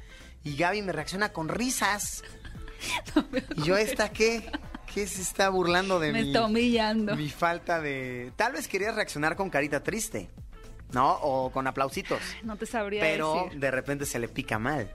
Y 0.45 0.57
Gaby 0.57 0.83
me 0.83 0.93
reacciona 0.93 1.33
con 1.33 1.49
risas. 1.49 2.23
y 3.57 3.63
yo, 3.63 3.77
¿esta 3.77 4.11
qué? 4.11 4.49
¿Qué 4.93 5.07
se 5.07 5.23
está 5.23 5.49
burlando 5.49 5.99
de 5.99 6.13
Me 6.13 6.23
mi, 6.23 6.29
está 6.29 6.45
humillando. 6.47 7.17
mi 7.17 7.29
falta 7.29 7.81
de... 7.81 8.33
Tal 8.37 8.53
vez 8.53 8.69
querías 8.69 8.95
reaccionar 8.95 9.35
con 9.37 9.51
carita 9.51 9.83
triste, 9.83 10.31
¿no? 10.93 11.15
O 11.23 11.51
con 11.51 11.67
aplausitos. 11.67 12.21
No 12.45 12.57
te 12.57 12.67
sabría 12.67 13.01
Pero 13.03 13.45
decir. 13.45 13.61
de 13.61 13.71
repente 13.71 14.07
se 14.07 14.19
le 14.19 14.29
pica 14.29 14.59
mal. 14.59 14.91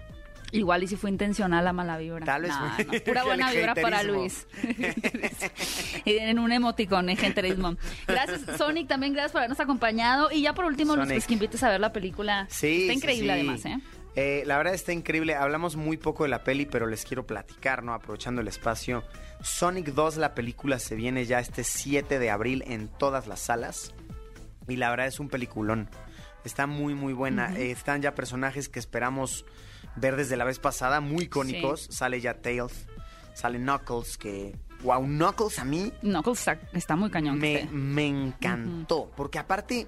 Igual 0.54 0.84
y 0.84 0.88
si 0.88 0.96
fue 0.98 1.10
intencional 1.10 1.64
la 1.64 1.72
mala 1.74 1.98
vibra. 1.98 2.26
Tal 2.26 2.42
vez 2.42 2.52
fue- 2.76 2.86
no, 2.86 2.92
pura 3.06 3.24
buena 3.24 3.52
vibra 3.52 3.74
para 3.76 4.04
Luis. 4.04 4.48
Y 6.06 6.18
en 6.18 6.40
un 6.40 6.52
emoticón, 6.52 7.10
en 7.10 7.18
genterismo. 7.18 7.76
Gracias, 8.08 8.42
Sonic, 8.58 8.88
también 8.88 9.14
gracias 9.14 9.32
por 9.32 9.40
habernos 9.40 9.60
acompañado. 9.60 10.32
Y 10.32 10.42
ya 10.42 10.54
por 10.54 10.66
último, 10.66 10.96
Luis, 10.96 11.10
pues 11.10 11.28
que 11.28 11.34
invites 11.34 11.62
a 11.64 11.70
ver 11.70 11.80
la 11.80 11.94
película. 11.94 12.48
Sí, 12.50 12.84
Está 12.84 12.94
increíble 12.94 13.28
sí. 13.28 13.30
además, 13.32 13.66
¿eh? 13.66 13.78
Eh, 14.16 14.44
la 14.46 14.58
verdad 14.58 14.74
está 14.74 14.92
increíble. 14.92 15.36
Hablamos 15.36 15.76
muy 15.78 15.96
poco 15.98 16.24
de 16.24 16.30
la 16.30 16.44
peli, 16.44 16.66
pero 16.66 16.86
les 16.88 17.06
quiero 17.06 17.26
platicar, 17.26 17.84
¿no? 17.84 17.94
Aprovechando 17.94 18.42
el 18.42 18.48
espacio. 18.48 19.04
Sonic 19.42 19.88
2, 19.94 20.18
la 20.18 20.34
película, 20.36 20.80
se 20.80 20.96
viene 20.96 21.26
ya 21.26 21.40
este 21.40 21.64
7 21.64 22.20
de 22.20 22.30
abril 22.30 22.64
en 22.68 22.90
todas 22.90 23.28
las 23.28 23.40
salas. 23.40 23.94
Y 24.68 24.76
la 24.76 24.90
verdad 24.90 25.08
es 25.08 25.20
un 25.20 25.30
peliculón. 25.30 25.90
Está 26.44 26.68
muy, 26.68 26.94
muy 26.94 27.14
buena. 27.14 27.56
Eh, 27.58 27.72
están 27.72 28.02
ya 28.02 28.14
personajes 28.16 28.68
que 28.68 28.80
esperamos 28.80 29.46
ver 29.96 30.16
desde 30.16 30.38
la 30.38 30.46
vez 30.46 30.60
pasada, 30.60 31.02
muy 31.02 31.26
icónicos. 31.26 31.88
Sale 31.90 32.22
ya 32.22 32.36
Tails, 32.36 32.88
sale 33.34 33.60
Knuckles, 33.60 34.18
que... 34.18 34.56
Wow, 34.84 35.06
Knuckles 35.06 35.60
a 35.60 35.64
mí 35.64 35.94
Knuckles 36.02 36.40
está, 36.40 36.60
está 36.74 36.96
muy 36.96 37.12
cañón. 37.12 37.38
me, 37.38 37.70
me 37.72 38.08
encantó. 38.08 39.12
Porque 39.16 39.38
aparte, 39.38 39.88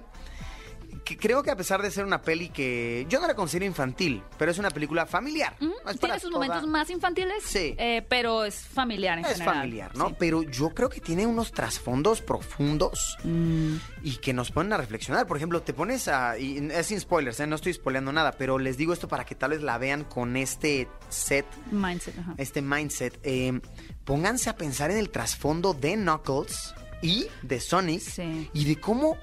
que 1.04 1.16
creo 1.16 1.42
que 1.42 1.50
a 1.50 1.56
pesar 1.56 1.82
de 1.82 1.90
ser 1.90 2.04
una 2.04 2.22
peli 2.22 2.48
que 2.48 3.06
yo 3.08 3.20
no 3.20 3.26
la 3.26 3.34
considero 3.34 3.66
infantil, 3.66 4.22
pero 4.38 4.50
es 4.50 4.58
una 4.58 4.70
película 4.70 5.04
familiar. 5.06 5.54
No 5.60 5.68
es 5.70 5.82
para 5.82 6.14
Tiene 6.14 6.20
sus 6.20 6.30
toda- 6.30 6.46
momentos 6.46 6.68
más 6.68 6.88
infantiles, 6.90 7.42
Sí. 7.44 7.74
eh, 7.78 8.04
pero 8.08 8.44
es 8.44 8.56
familiar 8.60 9.18
en 9.18 9.24
Es 9.26 9.32
general. 9.32 9.54
familiar, 9.56 9.96
¿no? 9.96 10.08
Sí. 10.08 10.16
Pero 10.18 10.42
yo 10.42 10.70
creo 10.70 10.88
que 10.88 11.00
tiene 11.00 11.26
unos 11.26 11.52
trasfondos 11.52 12.20
profundos 12.22 13.18
Mm, 13.24 13.76
y 14.02 14.16
que 14.16 14.32
nos 14.32 14.50
ponen 14.50 14.72
a 14.72 14.76
reflexionar. 14.78 15.26
Por 15.26 15.36
ejemplo, 15.36 15.62
te 15.62 15.74
pones 15.74 16.08
a. 16.08 16.38
Y 16.38 16.68
es 16.72 16.86
sin 16.86 17.00
spoilers, 17.00 17.38
¿eh? 17.40 17.46
no 17.46 17.56
estoy 17.56 17.74
spoileando 17.74 18.12
nada, 18.12 18.32
pero 18.32 18.58
les 18.58 18.76
digo 18.76 18.92
esto 18.92 19.08
para 19.08 19.24
que 19.24 19.34
tal 19.34 19.50
vez 19.50 19.62
la 19.62 19.76
vean 19.78 20.04
con 20.04 20.36
este 20.36 20.88
set, 21.10 21.46
mindset, 21.70 22.18
ajá. 22.18 22.34
este 22.38 22.62
mindset. 22.62 23.18
Eh, 23.22 23.60
pónganse 24.04 24.48
a 24.50 24.56
pensar 24.56 24.90
en 24.90 24.98
el 24.98 25.10
trasfondo 25.10 25.74
de 25.74 25.94
Knuckles 25.96 26.74
y 27.02 27.26
de 27.42 27.60
Sonic 27.60 28.00
Sí. 28.00 28.50
y 28.52 28.64
de 28.64 28.80
cómo 28.80 29.16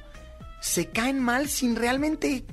se 0.61 0.87
caen 0.87 1.19
mal 1.19 1.49
sin 1.49 1.75
realmente 1.75 2.45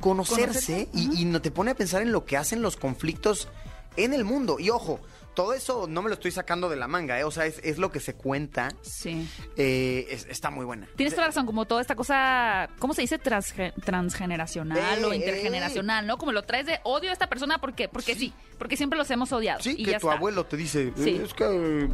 conocerse 0.00 0.86
Conocerse, 0.86 0.88
y, 0.94 1.22
y 1.22 1.24
no 1.26 1.40
te 1.42 1.50
pone 1.50 1.70
a 1.72 1.74
pensar 1.74 2.02
en 2.02 2.10
lo 2.10 2.24
que 2.24 2.36
hacen 2.36 2.62
los 2.62 2.76
conflictos 2.76 3.48
en 3.96 4.14
el 4.14 4.24
mundo. 4.24 4.58
Y 4.58 4.70
ojo, 4.70 4.98
todo 5.34 5.52
eso 5.52 5.86
no 5.86 6.00
me 6.00 6.08
lo 6.08 6.14
estoy 6.14 6.30
sacando 6.30 6.68
de 6.70 6.76
la 6.76 6.88
manga, 6.88 7.18
¿eh? 7.20 7.24
o 7.24 7.30
sea, 7.30 7.44
es, 7.44 7.60
es 7.62 7.76
lo 7.78 7.92
que 7.92 8.00
se 8.00 8.14
cuenta. 8.14 8.70
Sí. 8.80 9.28
Eh, 9.56 10.06
es- 10.10 10.26
está 10.30 10.50
muy 10.50 10.64
buena. 10.64 10.88
Tienes 10.96 11.12
toda 11.14 11.24
la 11.24 11.28
razón, 11.28 11.44
como 11.44 11.66
toda 11.66 11.82
esta 11.82 11.94
cosa, 11.96 12.70
¿cómo 12.78 12.94
se 12.94 13.02
dice? 13.02 13.20
Transge- 13.20 13.74
transgeneracional 13.84 14.98
Eh, 15.00 15.04
o 15.04 15.12
eh. 15.12 15.16
intergeneracional, 15.16 16.06
¿no? 16.06 16.16
Como 16.16 16.32
lo 16.32 16.44
traes 16.44 16.64
de 16.66 16.80
odio 16.84 17.10
a 17.10 17.12
esta 17.12 17.28
persona 17.28 17.58
porque, 17.58 17.88
porque 17.88 18.14
sí, 18.14 18.32
porque 18.58 18.76
siempre 18.78 18.98
los 18.98 19.10
hemos 19.10 19.30
odiado. 19.32 19.60
Sí, 19.62 19.74
y 19.76 19.84
que 19.84 19.90
ya 19.92 19.98
tu 20.00 20.06
está. 20.08 20.16
abuelo 20.16 20.46
te 20.46 20.56
dice, 20.56 20.88
eh, 20.88 20.92
Sí. 20.96 21.20
es 21.22 21.34
que... 21.34 21.88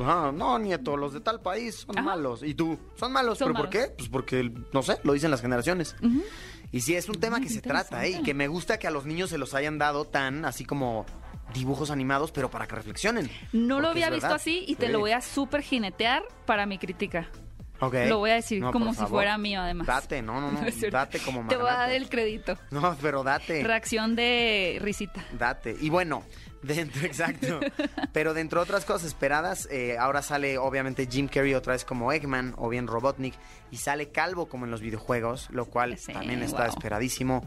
ajá, 0.00 0.32
no, 0.32 0.58
nieto, 0.58 0.96
los 0.96 1.12
de 1.12 1.20
tal 1.20 1.40
país 1.40 1.84
son 1.86 1.98
Ajá. 1.98 2.06
malos. 2.06 2.42
Y 2.42 2.54
tú, 2.54 2.78
son 2.96 3.12
malos. 3.12 3.38
Son 3.38 3.52
¿Pero 3.52 3.58
por 3.64 3.70
qué? 3.70 3.92
Pues 3.96 4.08
porque, 4.08 4.52
no 4.72 4.82
sé, 4.82 4.98
lo 5.04 5.12
dicen 5.12 5.30
las 5.30 5.40
generaciones. 5.40 5.94
Y 6.70 6.80
sí, 6.80 6.94
es 6.94 7.08
un 7.08 7.20
tema 7.20 7.40
que 7.40 7.48
se 7.48 7.60
trata, 7.60 8.04
¿eh? 8.06 8.10
Y 8.20 8.22
que 8.22 8.32
me 8.34 8.48
gusta 8.48 8.78
que 8.78 8.86
a 8.86 8.90
los 8.90 9.04
niños 9.04 9.30
se 9.30 9.38
los 9.38 9.52
hayan 9.54 9.78
dado 9.78 10.06
tan, 10.06 10.44
así 10.44 10.64
como 10.64 11.04
dibujos 11.52 11.90
animados, 11.90 12.32
pero 12.32 12.50
para 12.50 12.66
que 12.66 12.74
reflexionen. 12.76 13.30
No 13.52 13.80
lo 13.80 13.88
había 13.88 14.08
visto 14.08 14.32
así 14.34 14.64
y 14.66 14.76
te 14.76 14.88
lo 14.88 15.00
voy 15.00 15.12
a 15.12 15.20
súper 15.20 15.60
jinetear 15.62 16.22
para 16.46 16.64
mi 16.64 16.78
crítica. 16.78 17.28
Ok. 17.80 17.94
Lo 18.06 18.18
voy 18.18 18.30
a 18.30 18.34
decir 18.34 18.60
No, 18.62 18.70
como 18.70 18.90
si 18.92 18.98
favor. 18.98 19.10
fuera 19.10 19.36
mío, 19.38 19.60
además. 19.60 19.88
Date, 19.88 20.22
no, 20.22 20.40
no, 20.40 20.52
no. 20.52 20.60
Date 20.90 21.18
como 21.18 21.46
Te 21.48 21.56
voy 21.56 21.64
a 21.66 21.70
dar 21.70 21.78
magnate. 21.80 21.96
el 21.96 22.08
crédito. 22.08 22.56
No, 22.70 22.96
pero 23.02 23.24
date. 23.24 23.62
Reacción 23.64 24.14
de 24.14 24.78
risita. 24.80 25.24
Date. 25.36 25.76
Y 25.80 25.90
bueno, 25.90 26.22
dentro, 26.62 27.02
exacto. 27.06 27.60
Pero 28.12 28.34
dentro 28.34 28.60
de 28.60 28.64
otras 28.64 28.84
cosas 28.84 29.08
esperadas, 29.08 29.68
eh, 29.70 29.96
ahora 29.98 30.22
sale 30.22 30.58
obviamente 30.58 31.06
Jim 31.10 31.28
Carrey 31.28 31.54
otra 31.54 31.72
vez 31.74 31.84
como 31.84 32.12
Eggman 32.12 32.54
o 32.56 32.68
bien 32.68 32.86
Robotnik 32.86 33.34
y 33.70 33.76
sale 33.76 34.10
calvo 34.10 34.46
como 34.48 34.64
en 34.64 34.70
los 34.70 34.80
videojuegos, 34.80 35.48
lo 35.50 35.66
cual 35.66 35.98
Sí, 35.98 36.12
también 36.12 36.42
está 36.42 36.66
esperadísimo. 36.66 37.44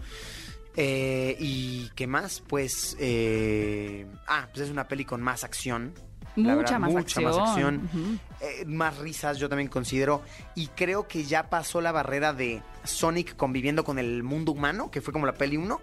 Eh, 0.78 1.38
y 1.40 1.90
qué 1.96 2.06
más, 2.06 2.42
pues, 2.46 2.98
eh, 3.00 4.06
ah, 4.28 4.48
pues 4.52 4.66
es 4.66 4.70
una 4.72 4.88
peli 4.88 5.06
con 5.06 5.22
más 5.22 5.44
acción. 5.44 5.94
Mucha 6.36 6.56
verdad, 6.56 6.80
más 6.80 6.92
mucha 6.92 7.22
más 7.22 7.38
acción. 7.38 7.48
acción. 7.48 7.90
Ujú. 8.04 8.20
Eh, 8.42 8.66
más 8.66 8.98
risas, 8.98 9.38
yo 9.38 9.48
también 9.48 9.70
considero. 9.70 10.22
Y 10.54 10.68
creo 10.68 11.08
que 11.08 11.24
ya 11.24 11.50
pasó 11.50 11.80
la 11.80 11.94
barrera 11.94 12.34
de 12.34 12.62
Sonic 12.84 13.38
conviviendo 13.38 13.86
con 13.86 14.00
el 14.00 14.22
mundo 14.22 14.52
humano, 14.52 14.92
que 14.92 15.00
fue 15.00 15.14
como 15.14 15.26
la 15.26 15.34
peli 15.34 15.56
1. 15.56 15.80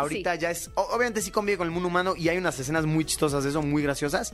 Ahorita 0.00 0.34
Sí. 0.34 0.40
ya 0.40 0.50
es. 0.50 0.70
Obviamente 0.74 1.20
sí 1.22 1.30
convive 1.30 1.58
con 1.58 1.66
el 1.66 1.72
mundo 1.72 1.88
humano 1.88 2.14
y 2.16 2.28
hay 2.28 2.38
unas 2.38 2.58
escenas 2.58 2.84
muy 2.86 3.04
chistosas 3.04 3.44
de 3.44 3.50
eso, 3.50 3.62
muy 3.62 3.82
graciosas. 3.82 4.32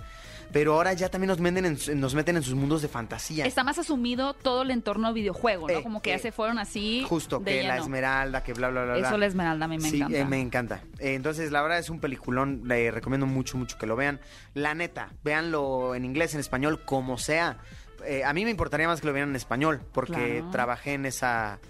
Pero 0.53 0.75
ahora 0.75 0.93
ya 0.95 1.09
también 1.09 1.29
nos 1.29 1.39
meten 1.39 1.65
en, 1.65 1.79
su- 1.79 1.95
nos 1.95 2.15
meten 2.17 2.37
en 2.37 2.43
sus 2.43 2.55
mundos 2.57 2.83
de 2.83 2.89
fantasía. 2.89 3.47
Está 3.47 3.63
más 3.63 3.79
asumido 3.79 4.35
todo 4.35 4.63
el 4.63 4.73
entorno 4.73 5.13
videojuego, 5.13 5.69
¿no? 5.69 5.75
Eh, 5.79 5.83
como 5.83 6.03
que 6.03 6.11
ya 6.11 6.17
eh, 6.17 6.19
se 6.19 6.33
fueron 6.33 6.59
así. 6.59 7.05
Justo, 7.09 7.39
de 7.39 7.61
que 7.61 7.63
la 7.63 7.77
esmeralda, 7.77 8.43
que 8.43 8.53
bla, 8.53 8.69
bla, 8.71 8.85
bla. 8.85 8.99
Eso 8.99 9.17
la 9.17 9.27
esmeralda 9.27 9.67
a 9.67 9.69
mí 9.69 9.79
me 9.79 9.89
sí, 9.89 9.99
encanta. 9.99 10.19
eh, 10.19 10.25
me 10.25 10.41
encanta. 10.41 10.83
Eh, 10.99 11.15
entonces, 11.15 11.53
la 11.53 11.63
verdad 11.63 11.79
es 11.79 11.89
un 11.89 12.01
peliculón. 12.01 12.63
Le 12.65 12.91
recomiendo 12.91 13.27
mucho, 13.27 13.57
mucho 13.59 13.79
que 13.79 13.87
lo 13.87 13.95
vean. 13.95 14.19
La 14.55 14.75
neta, 14.75 15.11
véanlo 15.23 15.95
en 15.95 16.05
inglés, 16.05 16.35
en 16.35 16.41
español, 16.41 16.83
como 16.85 17.17
sea. 17.17 17.59
Eh, 18.05 18.25
a 18.25 18.33
mí 18.33 18.45
me 18.45 18.51
importaría 18.51 18.89
más 18.89 19.01
que 19.01 19.07
lo 19.07 19.13
vieran 19.13 19.29
en 19.31 19.37
español, 19.37 19.83
porque 19.93 20.39
Claro. 20.39 20.51
trabajé 20.51 20.95
en 20.95 21.07
esa, 21.07 21.61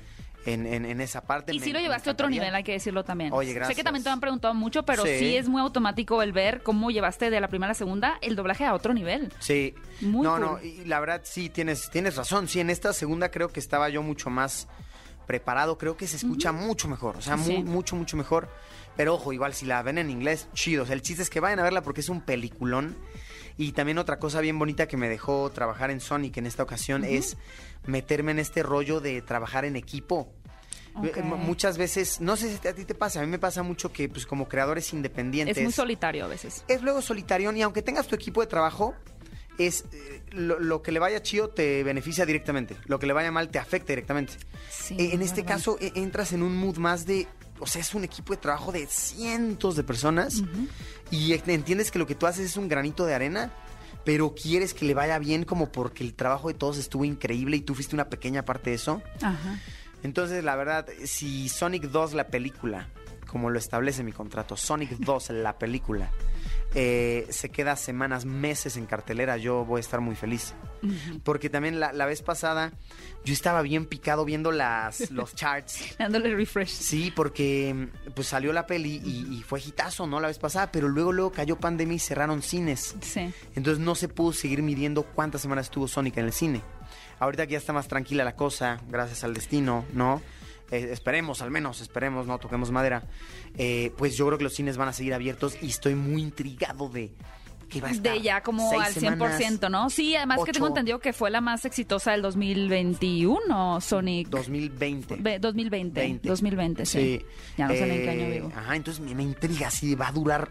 en, 0.47 0.67
en- 0.67 0.85
en 0.85 1.01
esa 1.01 1.21
parte. 1.23 1.55
Y 1.55 1.61
sí 1.61 1.73
lo 1.73 1.81
llevaste 1.81 2.09
a 2.11 2.13
otro 2.13 2.29
nivel, 2.31 2.55
hay 2.55 2.63
que 2.65 2.73
decirlo 2.73 3.05
también. 3.05 3.33
Oye, 3.33 3.49
Sé 3.49 3.55
que 3.55 3.59
gracias. 3.61 3.85
también 3.85 4.03
te 4.05 4.11
han 4.11 4.21
preguntado 4.21 4.55
mucho, 4.55 4.85
pero 4.85 5.05
sí. 5.05 5.19
Sí. 5.19 5.37
es 5.37 5.49
muy 5.49 5.61
automático 5.61 6.23
el 6.23 6.33
ver 6.33 6.63
cómo 6.63 6.91
llevaste 6.91 7.31
de 7.31 7.41
la 7.41 7.49
primera 7.49 7.69
a 7.71 7.73
la 7.73 7.75
segunda 7.75 8.19
el 8.23 8.37
doblaje 8.37 8.65
a 8.65 8.75
otro 8.75 8.95
nivel. 8.95 9.33
Sí. 9.39 9.75
Muy 10.01 10.23
no, 10.25 10.33
cool. 10.33 10.41
no, 10.41 10.63
y 10.63 10.85
la 10.87 10.99
verdad 11.01 11.21
sí 11.25 11.49
tienes, 11.51 11.91
tienes 11.91 12.17
razón. 12.17 12.49
Sí, 12.49 12.61
en 12.61 12.71
esta 12.71 12.93
segunda 12.93 13.31
creo 13.31 13.49
que 13.49 13.61
estaba 13.61 13.89
yo 13.91 14.03
mucho 14.03 14.31
más 14.31 14.67
preparado. 15.27 15.79
Creo 15.79 15.97
que 15.97 16.07
se 16.07 16.17
escucha 16.17 16.53
mucho 16.53 16.89
mejor. 16.89 17.17
O 17.17 17.21
sea, 17.23 17.39
Sí. 17.39 17.59
mucho, 17.63 17.95
mucho 17.97 18.17
mejor. 18.17 18.49
Pero 18.97 19.15
ojo, 19.15 19.33
igual 19.33 19.55
si 19.55 19.67
la 19.67 19.83
ven 19.83 19.99
en 19.99 20.11
inglés, 20.11 20.49
chido. 20.55 20.83
O 20.83 20.87
sea, 20.87 20.95
el 20.95 21.03
chiste 21.03 21.23
es 21.23 21.31
que 21.31 21.41
vayan 21.41 21.61
a 21.61 21.63
verla 21.63 21.83
porque 21.83 22.01
es 22.01 22.09
un 22.09 22.21
peliculón. 22.23 22.97
Y 23.61 23.73
también 23.73 23.99
otra 23.99 24.19
cosa 24.19 24.41
bien 24.41 24.59
bonita 24.59 24.89
que 24.89 24.97
me 24.97 25.09
dejó 25.11 25.51
trabajar 25.51 25.91
en 25.91 26.01
Sonic 26.01 26.39
en 26.39 26.47
esta 26.47 26.63
ocasión 26.63 27.05
es 27.05 27.37
meterme 27.87 28.31
en 28.33 28.39
este 28.39 28.63
rollo 28.63 29.01
de 29.01 29.21
trabajar 29.21 29.67
en 29.67 29.77
equipo. 29.77 30.33
Eh, 31.05 31.23
Muchas 31.23 31.77
veces, 31.77 32.23
no 32.23 32.37
sé 32.37 32.57
si 32.57 32.67
a 32.67 32.75
ti 32.75 32.87
te 32.87 32.95
pasa, 32.95 33.21
a 33.21 33.23
mí 33.23 33.29
me 33.29 33.39
pasa 33.39 33.63
mucho 33.63 33.93
que 33.93 34.09
pues 34.09 34.25
como 34.25 34.49
creadores 34.49 34.93
independientes 34.95 35.59
Es 35.59 35.63
muy 35.63 35.73
solitario 35.75 36.25
a 36.25 36.29
veces. 36.29 36.65
es 36.69 36.81
luego 36.81 37.03
solitario 37.03 37.53
y 37.53 37.61
aunque 37.61 37.83
tengas 37.83 38.07
tu 38.07 38.15
equipo 38.15 38.41
de 38.41 38.47
trabajo, 38.47 38.95
es 39.59 39.85
eh, 39.93 40.23
lo, 40.31 40.59
lo 40.59 40.81
que 40.83 40.91
le 40.91 40.99
vaya 40.99 41.23
chido 41.23 41.51
te 41.51 41.83
beneficia 41.85 42.25
directamente, 42.25 42.77
lo 42.87 42.99
que 42.99 43.07
le 43.07 43.13
vaya 43.13 43.31
mal 43.31 43.51
te 43.51 43.59
afecta 43.59 43.89
directamente. 43.93 44.33
Sí, 44.71 44.97
Eh, 44.99 45.11
en 45.13 45.21
es 45.21 45.29
este 45.29 45.43
verdad. 45.43 45.57
caso 45.57 45.77
eh, 45.83 45.93
entras 45.97 46.33
en 46.33 46.43
un 46.43 46.57
mood 46.57 46.79
más 46.79 47.05
de, 47.05 47.29
o 47.61 47.67
sea, 47.67 47.81
es 47.81 47.95
un 47.95 48.05
equipo 48.05 48.33
de 48.33 48.39
trabajo 48.39 48.73
de 48.73 48.87
cientos 48.87 49.77
de 49.77 49.85
personas 49.85 50.43
y 51.11 51.33
eh, 51.33 51.43
entiendes 51.47 51.91
que 51.91 51.99
lo 51.99 52.07
que 52.07 52.15
tú 52.15 52.27
haces 52.27 52.47
es 52.47 52.57
un 52.57 52.69
granito 52.69 53.07
de 53.07 53.15
arena, 53.15 53.53
pero 54.05 54.35
quieres 54.35 54.75
que 54.75 54.85
le 54.85 54.95
vaya 54.95 55.19
bien 55.19 55.45
como 55.45 55.71
porque 55.71 56.03
el 56.05 56.15
trabajo 56.15 56.49
de 56.49 56.55
todos 56.55 56.79
estuvo 56.79 57.05
increíble 57.05 57.57
y 57.57 57.61
tú 57.61 57.75
fuiste 57.75 57.95
una 57.95 58.09
pequeña 58.09 58.45
parte 58.45 58.71
de 58.71 58.77
eso. 58.77 59.03
Ajá. 59.23 59.61
Entonces, 60.03 60.43
la 60.45 60.57
verdad, 60.57 60.87
si 61.05 61.49
Sonic 61.49 61.85
2, 61.85 62.15
la 62.15 62.29
película, 62.29 62.89
como 63.27 63.51
lo 63.51 63.59
establece 63.59 64.03
mi 64.03 64.13
contrato, 64.13 64.57
Sonic 64.57 64.91
2, 64.99 65.31
la 65.31 65.59
película, 65.59 66.11
eh, 66.75 67.27
se 67.31 67.51
queda 67.51 67.77
semanas, 67.77 68.25
meses 68.25 68.77
en 68.77 68.87
cartelera, 68.87 69.37
yo 69.37 69.65
voy 69.65 69.79
a 69.79 69.81
estar 69.81 70.01
muy 70.01 70.15
feliz. 70.15 70.55
Porque 71.25 71.51
también 71.51 71.79
la, 71.79 71.93
la 71.93 72.07
vez 72.07 72.23
pasada 72.23 72.73
yo 73.25 73.35
estaba 73.35 73.61
bien 73.63 73.87
picado 73.87 74.25
viendo 74.25 74.51
las, 74.53 75.11
los 75.11 75.35
charts. 75.35 75.95
Dándole 75.99 76.35
refresh. 76.35 76.71
Sí, 76.71 77.13
porque 77.15 77.89
pues 78.15 78.29
salió 78.29 78.53
la 78.53 78.67
peli 78.67 79.01
y, 79.05 79.39
y 79.39 79.43
fue 79.43 79.61
hitazo, 79.61 80.07
¿no? 80.07 80.21
La 80.21 80.29
vez 80.29 80.39
pasada, 80.39 80.73
pero 80.73 80.89
luego, 80.89 81.13
luego 81.13 81.33
cayó 81.33 81.57
pandemia 81.57 81.97
y 81.97 81.99
cerraron 81.99 82.43
cines. 82.43 82.95
Sí. 83.03 83.33
Entonces 83.55 83.85
no 83.85 83.95
se 83.95 84.09
pudo 84.09 84.33
seguir 84.33 84.63
midiendo 84.63 85.03
cuántas 85.03 85.43
semanas 85.43 85.67
estuvo 85.67 85.89
Sonic 85.89 86.17
en 86.19 86.27
el 86.27 86.33
cine. 86.33 86.63
Ahorita 87.19 87.47
que 87.47 87.53
ya 87.53 87.59
está 87.59 87.73
más 87.73 87.89
tranquila 87.89 88.25
la 88.25 88.35
cosa, 88.35 88.81
gracias 88.89 89.25
al 89.25 89.35
destino, 89.35 89.85
¿no? 89.93 90.23
Eh, 90.71 90.89
esperemos, 90.93 91.43
al 91.43 91.51
menos, 91.51 91.81
esperemos, 91.81 92.27
no 92.27 92.39
toquemos 92.39 92.71
madera. 92.71 93.03
Eh, 93.57 93.93
pues 93.99 94.17
yo 94.17 94.27
creo 94.27 94.39
que 94.39 94.45
los 94.45 94.55
cines 94.55 94.77
van 94.77 94.89
a 94.89 94.93
seguir 94.93 95.15
abiertos 95.15 95.57
y 95.61 95.69
estoy 95.69 95.95
muy 95.95 96.23
intrigado 96.23 96.89
de 96.89 97.13
que 97.69 97.81
va 97.81 97.89
a 97.89 97.91
estar. 97.93 98.13
De 98.15 98.21
ya 98.21 98.43
como 98.43 98.69
al 98.81 98.93
100%, 98.93 98.99
semanas, 99.01 99.71
¿no? 99.71 99.91
Sí, 99.91 100.17
además 100.17 100.41
que 100.45 100.53
tengo 100.53 100.67
entendido 100.69 100.99
que 100.99 101.13
fue 101.13 101.31
la 101.31 101.41
más 101.41 101.65
exitosa 101.65 102.13
del 102.13 102.23
2021, 102.23 103.81
Sonic. 103.81 104.29
2020. 104.29 105.17
Ve- 105.21 105.39
2020. 105.39 106.01
20. 106.01 106.29
2020, 106.29 106.87
sí. 106.87 107.25
Ya 107.57 107.69
no 107.69 107.75
sé 107.75 107.83
en 107.83 108.03
qué 108.03 108.11
año 108.11 108.21
Eh, 108.27 108.31
vivo. 108.41 108.53
Ajá, 108.57 108.77
entonces 108.77 109.03
me, 109.05 109.15
me 109.15 109.23
intriga 109.23 109.71
si 109.71 109.95
va 109.95 110.09
a 110.09 110.13
durar 110.13 110.49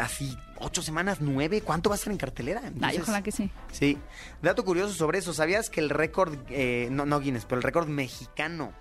así 0.00 0.36
ocho 0.58 0.82
semanas, 0.82 1.18
nueve. 1.20 1.60
¿Cuánto 1.60 1.88
va 1.90 1.94
a 1.94 1.98
ser 1.98 2.12
en 2.12 2.18
cartelera? 2.18 2.62
Ay, 2.80 2.98
ojalá 3.00 3.22
que 3.22 3.30
sí. 3.32 3.50
Sí. 3.70 3.96
Dato 4.42 4.64
curioso 4.64 4.94
sobre 4.94 5.18
eso. 5.18 5.32
¿Sabías 5.32 5.70
que 5.70 5.80
el 5.80 5.90
récord, 5.90 6.36
eh, 6.50 6.88
no, 6.90 7.06
no 7.06 7.20
Guinness, 7.20 7.44
pero 7.44 7.58
el 7.58 7.62
récord 7.62 7.86
mexicano 7.88 8.72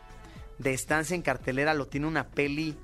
de 0.60 0.74
estancia 0.74 1.16
en 1.16 1.22
cartelera 1.22 1.74
lo 1.74 1.88
tiene 1.88 2.08
una 2.08 2.28
peli 2.28 2.76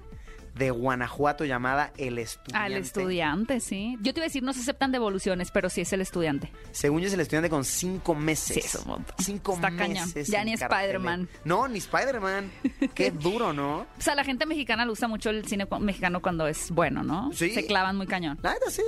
de 0.56 0.70
Guanajuato 0.70 1.46
llamada 1.46 1.92
El 1.98 2.20
Estudiante? 2.20 2.58
Al 2.58 2.74
estudiante, 2.74 3.60
sí. 3.60 3.98
Yo 4.02 4.14
te 4.14 4.20
iba 4.20 4.26
a 4.26 4.28
decir, 4.28 4.44
no 4.44 4.54
se 4.54 4.60
aceptan 4.60 4.92
devoluciones, 4.92 5.50
pero 5.50 5.68
sí 5.68 5.82
es 5.82 5.92
el 5.94 6.02
estudiante. 6.02 6.52
Según 6.72 7.02
yo 7.02 7.08
es 7.08 7.14
el 7.14 7.22
estudiante 7.22 7.50
con 7.50 7.66
cinco 7.66 8.14
meses. 8.14 8.58
Sí, 8.58 8.60
es 8.64 8.76
un 8.76 8.88
montón. 8.88 9.16
Cinco 9.20 9.54
Está 9.56 9.72
meses. 9.72 10.28
Ya 10.28 10.42
en 10.42 10.46
ni. 10.50 10.54
Spider-Man. 10.54 11.28
No, 11.44 11.68
ni 11.68 11.80
Spider-Man. 11.80 12.52
Qué 12.94 13.10
duro, 13.20 13.52
¿no? 13.52 13.80
O 13.80 13.88
sea, 14.02 14.14
la 14.14 14.24
gente 14.24 14.46
mexicana 14.46 14.86
le 14.86 14.92
gusta 14.92 15.08
mucho 15.08 15.32
el 15.32 15.44
cine 15.48 15.68
mexicano 15.80 16.22
cuando 16.22 16.46
es 16.48 16.70
bueno, 16.70 17.04
¿no? 17.04 17.32
Sí. 17.34 17.50
Se 17.50 17.66
clavan 17.66 17.98
muy 17.98 18.06
cañón. 18.06 18.38
La 18.44 18.54
neta 18.54 18.70
sí. 18.70 18.84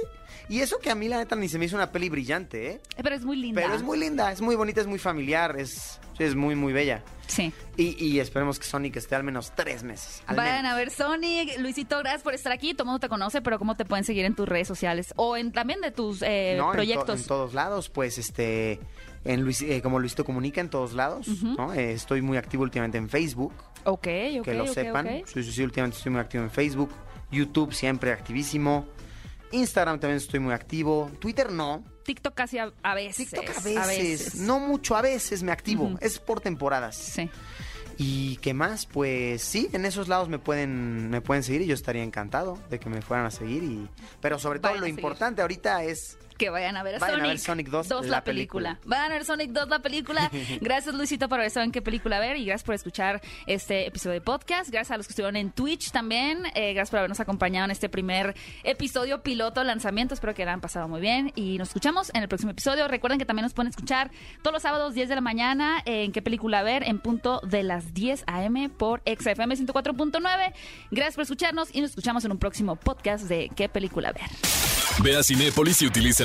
Y 0.49 0.59
eso 0.59 0.77
que 0.77 0.91
a 0.91 0.95
mí 0.95 1.07
la 1.07 1.17
neta 1.17 1.35
ni 1.35 1.49
se 1.49 1.57
me 1.57 1.65
hizo 1.65 1.75
una 1.75 1.91
peli 1.91 2.09
brillante. 2.09 2.73
Eh, 2.73 2.81
Pero 3.01 3.15
es 3.15 3.25
muy 3.25 3.37
linda. 3.37 3.59
Pero 3.63 3.73
es 3.73 3.81
muy 3.81 3.97
linda, 3.97 4.31
es 4.31 4.39
muy 4.41 4.55
bonita, 4.55 4.81
es 4.81 4.87
muy 4.87 4.99
familiar, 4.99 5.55
es, 5.59 5.99
sí, 6.17 6.23
es 6.23 6.35
muy, 6.35 6.55
muy 6.55 6.73
bella. 6.73 7.03
Sí. 7.27 7.51
Y, 7.75 8.03
y 8.05 8.19
esperemos 8.19 8.59
que 8.59 8.65
Sonic 8.65 8.97
esté 8.97 9.15
al 9.15 9.23
menos 9.23 9.51
tres 9.55 9.81
meses. 9.83 10.21
al 10.27 10.35
Vayan 10.35 10.57
menos. 10.57 10.71
a 10.73 10.75
ver 10.75 10.91
Sonic. 10.91 11.57
Luisito, 11.59 11.97
gracias 11.99 12.21
por 12.21 12.33
estar 12.35 12.51
aquí. 12.51 12.73
Todo 12.73 12.83
el 12.83 12.87
mundo 12.87 12.99
te 12.99 13.09
conoce, 13.09 13.41
pero 13.41 13.57
¿cómo 13.57 13.75
te 13.75 13.83
pueden 13.85 14.03
seguir 14.05 14.25
en 14.25 14.35
tus 14.35 14.47
redes 14.47 14.67
sociales? 14.67 15.11
O 15.15 15.35
en 15.35 15.51
también 15.51 15.81
de 15.81 15.89
tus 15.91 16.21
eh, 16.21 16.53
No, 16.57 16.65
en 16.65 16.67
to- 16.67 16.73
proyectos. 16.73 17.21
En, 17.21 17.27
todos 17.27 17.53
lados, 17.55 17.89
pues 17.89 18.17
este, 18.19 18.79
en 19.23 19.41
Luis, 19.41 19.61
eh, 19.63 19.81
como 19.81 19.99
Luisito 19.99 20.23
Comunica 20.23 20.61
en 20.61 20.69
todos 20.69 20.93
lados, 20.93 21.27
¿no? 21.43 21.73
Eh, 21.73 21.93
estoy 21.93 22.21
muy 22.21 22.37
activo 22.37 22.61
últimamente 22.63 22.99
en 22.99 23.09
Facebook, 23.09 23.53
ok, 23.85 24.07
ok, 24.39 24.43
que 24.45 24.53
lo 24.53 24.67
sepan. 24.67 25.07
Sí, 25.25 25.43
sí, 25.43 25.51
sí, 25.51 25.63
últimamente 25.63 25.97
estoy 25.97 26.11
muy 26.11 26.21
activo 26.21 26.43
en 26.43 26.51
Facebook, 26.51 26.91
YouTube 27.31 27.73
siempre 27.73 28.11
activísimo, 28.11 28.85
Instagram 29.51 29.99
también 29.99 30.17
estoy 30.17 30.39
muy 30.39 30.53
activo, 30.53 31.09
Twitter 31.19 31.51
no, 31.51 31.83
TikTok 32.05 32.33
casi 32.33 32.59
a, 32.59 32.71
a 32.83 32.95
veces. 32.95 33.29
TikTok 33.29 33.49
a 33.77 33.85
veces, 33.87 34.35
no 34.35 34.59
mucho, 34.59 34.95
a 34.95 35.01
veces 35.01 35.43
me 35.43 35.51
activo, 35.51 35.97
es 35.99 36.19
por 36.19 36.39
temporadas. 36.39 36.95
Sí. 36.95 37.29
¿Y 37.97 38.37
qué 38.37 38.53
más? 38.53 38.85
Pues 38.85 39.41
sí, 39.41 39.69
en 39.73 39.85
esos 39.85 40.07
lados 40.07 40.29
me 40.29 40.37
pueden, 40.37 41.09
me 41.09 41.21
pueden 41.21 41.43
seguir 41.43 41.61
y 41.61 41.65
yo 41.65 41.73
estaría 41.73 42.03
encantado 42.03 42.59
de 42.69 42.79
que 42.79 42.89
me 42.89 43.01
fueran 43.01 43.25
a 43.25 43.31
seguir. 43.31 43.63
Y... 43.63 43.89
Pero 44.21 44.37
sobre 44.37 44.59
todo 44.59 44.71
Vayan 44.71 44.81
lo 44.81 44.87
importante 44.87 45.41
ahorita 45.41 45.83
es 45.83 46.17
Que 46.37 46.49
vayan 46.49 46.75
a 46.77 46.83
ver 46.83 46.99
Vayan 46.99 47.15
a 47.15 47.23
Sonic. 47.23 47.31
ver 47.31 47.39
Sonic 47.39 47.67
2, 47.69 47.87
la, 47.89 48.01
la 48.17 48.23
película. 48.23 48.69
película. 48.75 48.79
Vayan 48.85 49.11
a 49.11 49.15
ver 49.15 49.25
Sonic 49.25 49.51
2, 49.51 49.67
la 49.69 49.79
película. 49.79 50.31
Gracias, 50.61 50.93
Luisito, 50.95 51.29
por 51.29 51.39
haber 51.39 51.51
sabido 51.51 51.65
en 51.65 51.71
qué 51.71 51.81
película 51.81 52.19
ver. 52.19 52.37
Y 52.37 52.45
gracias 52.45 52.63
por 52.63 52.75
escuchar 52.75 53.21
este 53.47 53.87
episodio 53.87 54.13
de 54.15 54.21
podcast. 54.21 54.69
Gracias 54.69 54.91
a 54.91 54.97
los 54.97 55.07
que 55.07 55.11
estuvieron 55.11 55.35
en 55.35 55.51
Twitch 55.51 55.91
también. 55.91 56.43
Eh, 56.55 56.73
gracias 56.73 56.89
por 56.91 56.99
habernos 56.99 57.19
acompañado 57.19 57.65
en 57.65 57.71
este 57.71 57.87
primer 57.89 58.35
episodio 58.63 59.21
piloto 59.23 59.63
lanzamiento. 59.63 60.13
Espero 60.13 60.33
que 60.33 60.43
la 60.45 60.53
han 60.53 60.61
pasado 60.61 60.87
muy 60.87 60.99
bien. 61.01 61.31
Y 61.35 61.57
nos 61.57 61.69
escuchamos 61.69 62.11
en 62.13 62.21
el 62.23 62.27
próximo 62.27 62.51
episodio. 62.51 62.87
Recuerden 62.87 63.17
que 63.19 63.25
también 63.25 63.43
nos 63.43 63.53
pueden 63.53 63.69
escuchar 63.69 64.11
todos 64.41 64.53
los 64.53 64.61
sábados 64.63 64.93
10 64.93 65.07
de 65.09 65.15
la 65.15 65.21
mañana 65.21 65.81
en 65.85 66.11
qué 66.11 66.21
película 66.21 66.63
ver 66.63 66.83
en 66.83 66.99
punto 66.99 67.39
de 67.43 67.63
las 67.63 67.93
10 67.93 68.23
a.m. 68.27 68.69
por 68.69 69.01
XFM 69.05 69.55
104.9. 69.55 70.53
Gracias 70.91 71.15
por 71.15 71.21
escucharnos 71.23 71.69
y 71.73 71.81
nos 71.81 71.91
escuchamos 71.91 72.25
en 72.25 72.31
un 72.31 72.37
próximo 72.39 72.75
podcast 72.75 73.25
de 73.25 73.49
qué 73.55 73.69
película 73.69 74.11
ver. 74.11 74.25
Ve 75.03 75.15
a 75.17 75.23
Cinépolis 75.23 75.81
y 75.81 75.87
utiliza 75.87 76.24